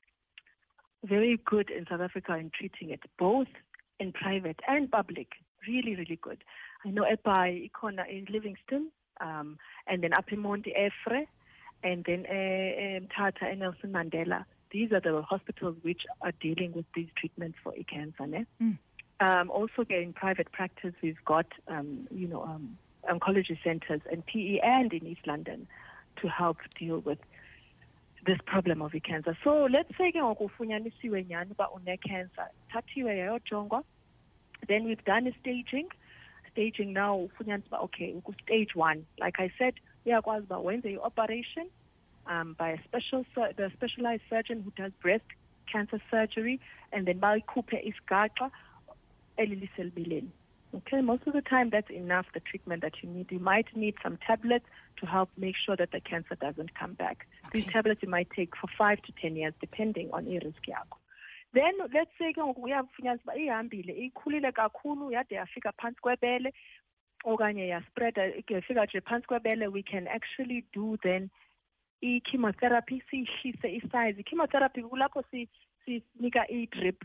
very 1.04 1.40
good 1.46 1.70
in 1.70 1.86
South 1.90 2.02
Africa 2.02 2.36
in 2.36 2.52
treating 2.58 2.90
it, 2.90 3.02
both 3.18 3.48
in 4.00 4.12
private 4.12 4.60
and 4.68 4.90
public. 4.90 5.28
Really, 5.68 5.96
really 5.96 6.20
good. 6.22 6.44
I 6.86 6.90
know 6.90 7.04
Epai 7.04 7.70
Ikona 7.70 8.10
in 8.10 8.26
Livingstone, 8.30 8.88
um, 9.20 9.58
and 9.88 10.04
then 10.04 10.14
up 10.14 10.32
in 10.32 10.40
Monte 10.40 10.74
Efre, 10.74 11.28
and 11.84 12.04
then 12.06 12.26
uh, 12.30 12.98
um, 12.98 13.08
Tata 13.16 13.50
and 13.50 13.60
Nelson 13.60 13.92
Mandela. 13.92 14.46
These 14.72 14.92
are 14.94 15.02
the 15.02 15.22
hospitals 15.22 15.76
which 15.82 16.04
are 16.22 16.32
dealing 16.40 16.72
with 16.72 16.86
these 16.96 17.10
treatments 17.18 17.58
for 17.62 17.76
e 17.76 17.84
cancer. 17.84 18.26
Ne? 18.26 18.46
Mm. 18.62 18.78
Um, 19.20 19.52
also, 19.52 19.86
in 19.90 20.14
private 20.14 20.52
practice, 20.52 20.94
we've 21.04 21.24
got 21.26 21.46
um, 21.68 22.08
you 22.10 22.28
know 22.28 22.44
um, 22.44 22.78
oncology 23.10 23.62
centers 23.64 24.02
in 24.12 24.22
PE 24.24 24.60
and 24.64 24.94
in 24.94 25.06
East 25.06 25.28
London 25.28 25.68
to 26.22 26.28
help 26.28 26.58
deal 26.80 27.00
with 27.00 27.20
this 28.26 28.38
problem 28.46 28.82
of 28.82 28.92
cancer. 29.04 29.38
So 29.44 29.68
let's 29.72 29.90
say 29.98 30.12
ke 30.12 30.18
ngoku 30.18 30.46
ufunyanisiwe 30.46 31.26
nyhani 31.26 31.52
uba 31.52 31.70
une-cancer, 31.76 32.48
thathiwe 32.72 33.18
yayojongwa, 33.18 33.84
then 34.68 34.84
we've 34.84 35.04
done 35.06 35.34
staging. 35.42 35.88
Staging 36.52 36.94
now 36.94 37.30
ufunyanisa 37.30 37.68
uba 37.68 37.78
okay, 37.78 38.16
stage 38.44 38.76
one. 38.76 39.06
Like 39.20 39.40
I 39.40 39.52
said, 39.58 39.74
uyakwazi 40.06 40.44
uba 40.44 40.58
wenze 40.58 40.94
i-operation 40.94 41.68
um, 42.28 42.56
by 42.58 42.70
a 42.72 42.84
special 42.84 43.26
the 43.36 43.72
specialized 43.74 44.24
surgeon 44.30 44.62
who 44.62 44.72
does 44.82 44.92
breast 45.02 45.26
cancer 45.72 46.02
surgery, 46.12 46.60
and 46.92 47.08
then 47.08 47.20
bayikhuphe 47.20 47.78
isigaxa 47.84 48.52
eliliselibileni. 49.38 50.32
Okay, 50.74 51.02
most 51.02 51.28
of 51.28 51.34
the 51.34 51.42
time 51.42 51.70
that's 51.70 51.90
enough 51.90 52.26
the 52.34 52.40
treatment 52.40 52.82
that 52.82 52.94
you 53.02 53.10
need. 53.10 53.30
You 53.30 53.40
might 53.40 53.68
need 53.76 53.96
some 54.02 54.18
tablets 54.26 54.66
to 55.02 55.06
help 55.06 55.30
make 55.38 55.56
sure 55.66 55.76
that 55.76 55.92
the 55.92 56.00
cancer 56.00 56.36
doesn't 56.40 56.74
come 56.76 56.94
back. 56.94 57.28
These 57.52 57.66
tablets 57.66 58.02
you 58.02 58.10
might 58.10 58.30
take 58.36 58.56
for 58.56 58.68
five 58.82 59.02
to 59.02 59.12
ten 59.22 59.36
years, 59.36 59.54
depending 59.60 60.10
on 60.14 60.28
your 60.28 60.42
risk 60.46 60.64
yakho. 60.70 60.98
then 61.54 61.74
let's 61.94 62.12
say 62.18 62.34
we 62.36 62.36
have, 62.36 62.36
ke 62.36 62.42
ngoku 62.42 62.62
uyafunyanisa 62.62 63.24
uba 63.24 63.36
ihambile 63.36 63.94
ikhulile 63.94 64.52
kakhulu 64.52 65.12
yade 65.12 65.36
yafika 65.36 65.72
phantsi 65.72 66.02
kwebele 66.02 66.54
okanye 67.26 67.68
yaspreada 67.68 68.24
yafika 68.50 68.86
nje 68.86 69.02
phantsi 69.02 69.28
kwebele 69.28 69.68
we 69.68 69.84
can 69.84 70.08
actually 70.08 70.66
do 70.74 70.98
then 71.04 71.30
i-chemotherapy 72.02 73.04
siyihlise 73.10 73.76
isize 73.76 74.20
i-chemotherapy 74.20 74.84
kulapho 74.84 75.24
sinika 75.86 76.48
i-drip 76.48 77.04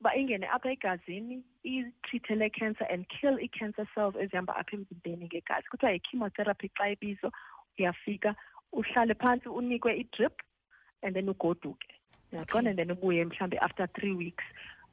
uba 0.00 0.16
ingene 0.16 0.46
apha 0.46 0.70
egazini 0.70 1.42
itreathe 1.64 2.34
le 2.36 2.50
cancer 2.50 2.86
and 2.90 3.06
kill 3.08 3.38
i-cancer 3.40 3.86
cells 3.94 4.14
ezihamba 4.14 4.56
apha 4.56 4.76
emzimbeni 4.76 5.26
ngegazi. 5.26 5.68
Kuthiwa 5.70 5.92
yi-chemotherapy 5.92 6.68
xa 6.76 6.90
ibizo 6.90 7.32
uyafika 7.78 8.34
uhlale 8.72 9.14
phantsi 9.14 9.48
unikwe 9.48 9.98
i-drip 10.00 10.42
and 11.02 11.14
then 11.14 11.28
ugoduke. 11.28 11.88
Uyaqonda 12.32 12.70
and 12.70 12.78
then 12.78 12.90
ubuye 12.90 13.24
mhlawumbi 13.24 13.58
after 13.58 13.86
three 13.86 14.14
weeks. 14.14 14.44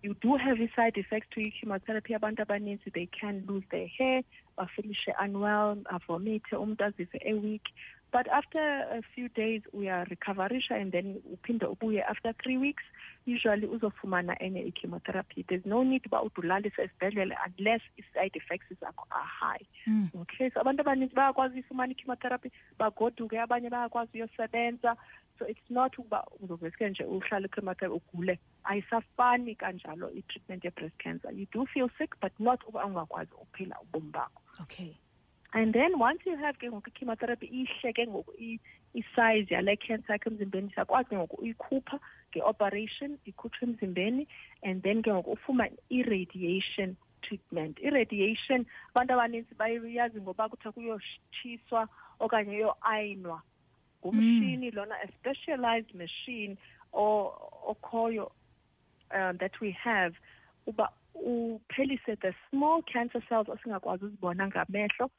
You 0.01 0.15
do 0.21 0.35
have 0.35 0.61
i-side 0.61 0.97
effects 0.97 1.29
to 1.31 1.41
i-chemotherapy 1.41 2.13
abantu 2.13 2.41
abaninzi 2.41 2.93
they 2.93 3.07
can 3.07 3.43
lose 3.47 3.65
their 3.71 3.87
hair 3.87 4.23
bafilishe 4.57 5.13
unwell 5.23 5.77
avomithe 5.85 6.55
umntu 6.55 6.83
azive 6.83 7.17
e-weak 7.25 7.65
but 8.11 8.27
after 8.27 8.61
a 8.91 9.01
few 9.13 9.29
days 9.29 9.61
uyarecoverisha 9.73 10.75
and 10.81 10.91
then 10.91 11.21
uphinde 11.33 11.65
ubuye 11.65 12.03
after 12.03 12.33
three 12.33 12.57
weeks 12.57 12.83
usually 13.25 13.67
uzofumana 13.67 14.35
enye 14.43 14.61
i-chemotherapy. 14.61 15.43
There's 15.43 15.65
no 15.65 15.83
need 15.83 16.05
uba 16.05 16.21
udulalise 16.21 16.81
esibhedlele 16.81 17.35
unless 17.45 17.81
i-side 17.97 18.35
effects 18.35 18.79
zakho 18.81 19.05
are 19.11 19.29
high. 19.39 19.65
Mm. 19.88 20.09
okay 20.21 20.49
so 20.49 20.59
abantu 20.59 20.81
abaninzi 20.81 21.15
bayakwazi 21.15 21.53
uyifumana 21.53 21.91
i-chemotherapy 21.91 22.51
bagoduke 22.79 23.39
abanye 23.39 23.69
bayakwazi 23.69 24.17
uyosebenza. 24.17 24.95
So 25.39 25.45
it's 25.47 25.69
not 25.69 25.97
ukuba 25.97 26.27
uzoveske 26.39 26.89
nje 26.89 27.03
uhlale 27.03 27.45
i-chemotherapy 27.45 28.01
ugule. 28.13 28.39
Ayisafani 28.63 29.55
kanjalo 29.55 30.11
i-treatment 30.11 30.63
ye-breast 30.63 30.97
cancer. 30.97 31.31
You 31.31 31.47
do 31.51 31.65
feel 31.65 31.89
sick 31.97 32.15
but 32.21 32.33
not 32.39 32.61
uba 32.67 32.85
ungakwazi 32.85 33.31
uphila 33.41 33.75
ubomi 33.81 34.11
bakho. 34.11 34.41
Okay 34.61 34.95
and 35.55 35.73
then 35.73 35.97
once 35.97 36.19
you 36.25 36.35
have 36.35 36.59
ke 36.59 36.67
ngoku 36.67 36.91
i-chemotherapy 36.91 37.47
ihle 37.47 37.93
ke 37.93 38.03
ngoku 38.07 38.31
isize 38.93 39.53
yale 39.55 39.75
cancer 39.77 40.13
yakho 40.15 40.29
emzimbeni 40.29 40.71
siyakwazi 40.75 41.09
ke 41.09 41.15
ngoku 41.15 41.35
uyikhupha 41.41 41.99
nge-operation 42.29 43.17
ikhutshwe 43.25 43.67
emzimbeni 43.67 44.27
and 44.63 44.83
then 44.83 45.01
ke 45.01 45.09
ngoku 45.09 45.31
ufuma 45.31 45.67
i-radiation 45.89 46.95
treatment 47.21 47.79
i-radiation 47.79 48.65
abantu 48.91 49.13
abaninzi 49.13 49.55
bayazi 49.55 50.21
ngoba 50.21 50.49
kuthiwa 50.49 50.73
kuyotshiswa 50.73 51.87
okanye 52.19 52.51
uyoayinwa 52.55 53.41
ngumshini 53.99 54.69
mm. 54.69 54.75
lona 54.75 54.95
a 55.03 55.07
specialized 55.07 55.95
machine 55.95 56.57
okhoyo 57.71 58.31
um, 59.15 59.37
that 59.37 59.61
we 59.61 59.71
have 59.71 60.13
uba 60.67 60.89
uphelise 61.15 62.15
the 62.21 62.33
small 62.49 62.83
cancer 62.83 63.21
cells 63.29 63.49
osingakwazi 63.49 64.05
uzibona 64.05 64.47
ngamehlo 64.47 65.09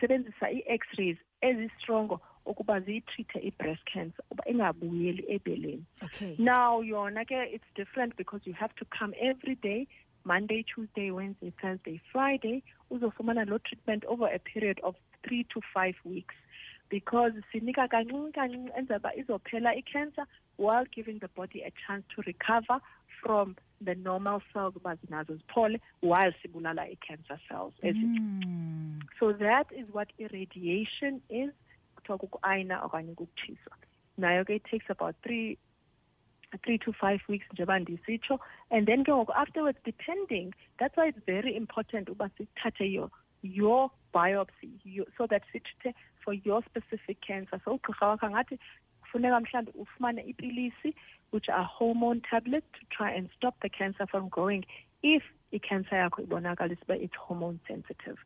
sebenzisa 0.00 0.50
ii-x-rays 0.52 1.18
ezistrongo 1.40 2.20
ukuba 2.44 2.80
ziyitreathe 2.80 3.38
i-breast 3.48 3.84
cancer 3.92 4.24
uba 4.30 4.44
ingabuyeli 4.50 5.24
ebeleni 5.28 5.84
okay. 6.04 6.36
now 6.38 6.82
yona 6.84 7.24
ke 7.24 7.38
it's 7.54 7.74
different 7.74 8.16
because 8.16 8.50
you 8.50 8.54
have 8.54 8.74
to 8.74 8.84
come 8.98 9.16
every 9.20 9.54
day 9.54 9.86
monday 10.24 10.62
tuesday 10.62 11.10
wednesday 11.10 11.50
thursday 11.50 12.00
friday 12.12 12.62
uzofumana 12.90 13.44
lo 13.44 13.58
treatment 13.58 14.04
over 14.04 14.28
a 14.34 14.38
period 14.38 14.80
of 14.82 14.94
three 15.22 15.44
to 15.44 15.60
five 15.74 15.96
weeks 16.04 16.34
because 16.90 17.34
sinika 17.52 17.88
kancinci 17.88 18.32
kancinci 18.32 18.72
enza 18.78 18.96
uba 18.96 19.16
izophela 19.16 19.74
i-cancer 19.74 20.26
while 20.58 20.86
giving 20.96 21.18
the 21.20 21.28
body 21.36 21.62
a 21.62 21.70
chance 21.86 22.04
to 22.14 22.22
recover 22.22 22.80
from 23.22 23.54
the 23.84 23.94
normal 23.94 24.42
cells 24.52 24.76
uba 24.76 24.94
zinazo 24.94 25.34
ziphole 25.34 25.80
while 26.02 26.32
sibulala 26.42 26.82
i-cancer 26.82 27.38
cells 27.48 27.74
mm. 27.82 29.00
so 29.18 29.32
that 29.32 29.66
is 29.72 29.86
what 29.92 30.08
irradiation 30.18 31.20
is 31.28 31.50
kuthiwa 31.96 32.18
kuku-ayina 32.18 32.82
okanye 32.84 33.14
kukutshiswa 33.14 33.76
nayo 34.18 34.44
ke 34.44 34.54
it 34.56 34.64
takes 34.64 34.90
about 34.90 35.16
three 35.22 35.58
three 36.64 36.78
to 36.78 36.92
five 36.92 37.20
weeks 37.28 37.46
njengoba 37.52 37.78
ndisitsho. 37.78 38.38
And 38.70 38.86
then 38.86 39.04
ke 39.04 39.08
ngoku 39.08 39.32
afterwards 39.34 39.78
depending 39.84 40.52
that's 40.78 40.96
why 40.96 41.08
it's 41.08 41.24
very 41.26 41.56
important 41.56 42.08
uba 42.08 42.30
sithathe 42.38 42.92
your 42.92 43.10
your 43.42 43.90
biopsy 44.14 45.04
so 45.16 45.26
that 45.26 45.42
for 46.24 46.34
your 46.34 46.62
specific 46.64 47.20
cancer. 47.20 47.60
So 47.64 47.78
ugqirha 47.78 48.06
wakho 48.06 48.26
angathi 48.26 48.58
kufuneka 49.10 49.40
mhlawumbi 49.40 49.72
ufumane 49.74 50.22
ipilisi 50.22 50.94
which 51.32 51.48
are 51.48 51.64
hormone 51.64 52.20
tablets 52.20 52.66
to 52.72 52.86
try 52.90 53.10
and 53.16 53.28
stop 53.36 53.54
the 53.60 53.68
cancer 53.68 54.06
from 54.06 54.28
growing 54.28 54.64
if 55.02 55.22
i-cancer 55.52 55.96
yakho 55.96 56.22
ibonakalisa 56.22 56.82
uba 56.82 56.96
it's 56.96 57.16
hormone 57.16 57.58
sensitive. 57.68 58.18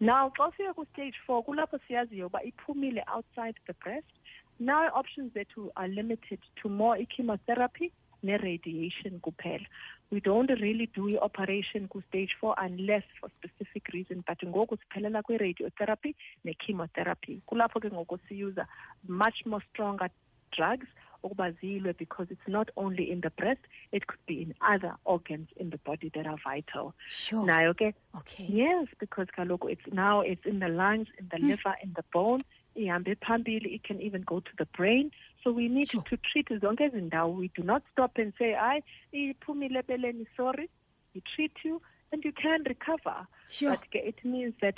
Now 0.00 0.30
xa 0.30 0.48
ufika 0.48 0.74
ku-stage 0.74 1.14
four 1.26 1.44
kulapho 1.44 1.78
siyaziyo 1.78 2.26
uba 2.26 2.42
iphumile 2.42 3.04
outside 3.06 3.54
the 3.66 3.74
breast. 3.74 4.12
Now 4.58 4.88
options 4.94 5.32
zethu 5.32 5.70
are 5.76 5.88
limited 5.88 6.38
to 6.62 6.68
more 6.68 6.96
i-chemotherapy 6.96 7.92
ne-radiation 8.22 9.20
kuphela 9.20 9.66
we 10.10 10.20
don't 10.20 10.50
really 10.50 10.88
do 10.94 11.08
i-operation 11.08 11.88
ku-stage 11.88 12.34
four 12.40 12.54
unless 12.58 13.04
for 13.20 13.30
specific 13.38 13.88
reason 13.88 14.22
but 14.26 14.42
ngoku 14.42 14.76
siphelela 14.76 15.22
kwi-radiotherapy 15.22 16.14
ne-chemotherapy 16.44 17.42
kulapho 17.46 17.80
ke 17.80 17.90
ngoku 17.90 18.18
siyuza 18.28 18.66
much 19.08 19.46
more 19.46 19.64
stronger 19.70 20.10
drugs 20.52 20.88
ukuba 21.22 21.50
zilwe 21.50 21.92
because 21.98 22.30
it's 22.30 22.48
not 22.48 22.70
only 22.76 23.10
in 23.10 23.20
the 23.20 23.30
breast 23.30 23.60
it 23.92 24.06
could 24.06 24.20
be 24.26 24.42
in 24.42 24.54
other 24.60 24.96
organs 25.04 25.48
in 25.56 25.70
the 25.70 25.78
body 25.84 26.10
that 26.14 26.26
are 26.26 26.38
vital 26.44 26.92
sure. 27.06 27.46
nayo 27.46 27.74
ke 27.74 27.94
okay. 28.14 28.46
yes 28.48 28.88
because 28.98 29.28
kaloku 29.36 29.70
it's 29.70 29.86
now 29.92 30.20
it's 30.20 30.46
in 30.46 30.58
the 30.58 30.68
lungs 30.68 31.08
in 31.18 31.28
the 31.28 31.36
mm. 31.36 31.48
liver 31.48 31.76
in 31.82 31.92
the 31.94 32.04
bone 32.12 32.40
ihambe 32.74 33.14
phambili 33.14 33.74
it 33.74 33.82
can 33.82 34.00
even 34.00 34.22
go 34.22 34.40
to 34.40 34.50
the 34.56 34.66
brain 34.76 35.10
so 35.44 35.52
we 35.52 35.68
need 35.68 35.88
sure. 35.88 36.02
to 36.02 36.16
treat 36.16 36.48
zonke 36.48 36.84
ezindawo 36.84 37.34
we 37.34 37.50
do 37.54 37.62
not 37.62 37.82
stop 37.92 38.18
and 38.18 38.32
say 38.38 38.52
hayi 38.52 38.82
iphumile 39.12 39.78
ebeleni 39.78 40.26
sorry 40.36 40.68
we 41.14 41.20
treat 41.20 41.64
you 41.64 41.82
and 42.12 42.24
you 42.24 42.32
can 42.32 42.64
recover 42.64 43.26
sure. 43.48 43.70
but 43.70 43.80
it 43.94 44.24
means 44.24 44.54
that 44.60 44.76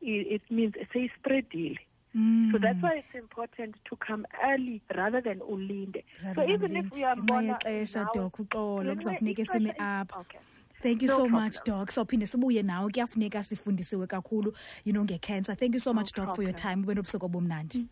it 0.00 0.42
means 0.50 0.74
a 0.76 0.86
seyispreadile 0.92 1.78
Mm. 2.16 2.52
So 2.52 2.58
that's 2.58 2.80
why 2.80 2.94
it's 2.98 3.14
important 3.14 3.74
to 3.90 3.96
come 3.96 4.24
early 4.44 4.80
rather 4.96 5.20
than 5.20 5.40
ulinde. 5.40 6.04
So 6.36 6.48
even 6.48 6.76
if 6.76 6.92
we 6.92 7.02
are 7.02 7.16
born 7.16 7.48
doc 7.48 7.64
uxolo 7.64 8.94
kuzafuneka 8.94 9.42
isime. 9.42 9.74
Okay. 10.20 10.38
Thank 10.84 11.02
you 11.02 11.08
no 11.08 11.16
so 11.16 11.22
problem. 11.26 11.42
much 11.44 11.56
doc 11.64 11.90
sawuphinde 11.90 12.26
sibuye 12.26 12.62
nawe 12.62 12.90
kuyafuneka 12.90 13.42
sifundisiwe 13.42 14.06
kakhulu 14.06 14.50
you 14.84 14.92
know 14.92 15.04
ngecancer 15.04 15.56
thank 15.56 15.74
you 15.74 15.80
so 15.80 15.90
no 15.92 16.00
much 16.00 16.12
doc 16.14 16.34
for 16.36 16.44
your 16.44 16.54
time 16.54 16.82
ube 16.84 16.94
nobusuku 16.94 17.26
obumnandi 17.26 17.78
mm. 17.78 17.88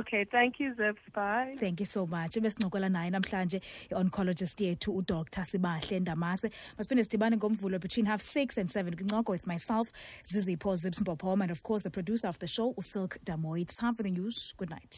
Okay, 0.00 0.24
thank 0.24 0.60
you 0.60 0.72
Zebs. 0.78 1.02
Bye. 1.12 1.56
Thank 1.60 1.80
you 1.80 1.86
so 1.86 2.06
much. 2.06 2.38
Besincokola 2.38 2.88
naye 2.88 3.10
namhlanje 3.10 3.60
i-oncologist 3.90 4.60
yethu 4.60 4.96
uDr 4.96 5.44
Sibahle 5.44 6.00
Ndamase. 6.00 6.50
Masiphinde 6.78 7.04
sidibane 7.04 7.36
ngomvulo 7.36 7.78
between 7.80 8.06
half 8.06 8.22
6 8.22 8.60
and 8.60 8.68
7 8.70 8.96
kwincoko 8.96 9.32
with 9.32 9.46
myself 9.46 9.90
Zizipho 10.24 10.76
Zibs 10.76 11.00
Mpophoma 11.00 11.42
and 11.44 11.50
of 11.52 11.62
course 11.62 11.82
the 11.82 11.90
producer 11.90 12.28
of 12.28 12.38
the 12.38 12.46
show 12.46 12.74
uSilk 12.78 13.18
Damoy. 13.24 13.62
It's 13.62 13.76
time 13.76 13.94
for 13.96 14.04
the 14.04 14.10
news. 14.10 14.54
Good 14.56 14.70
night. 14.70 14.94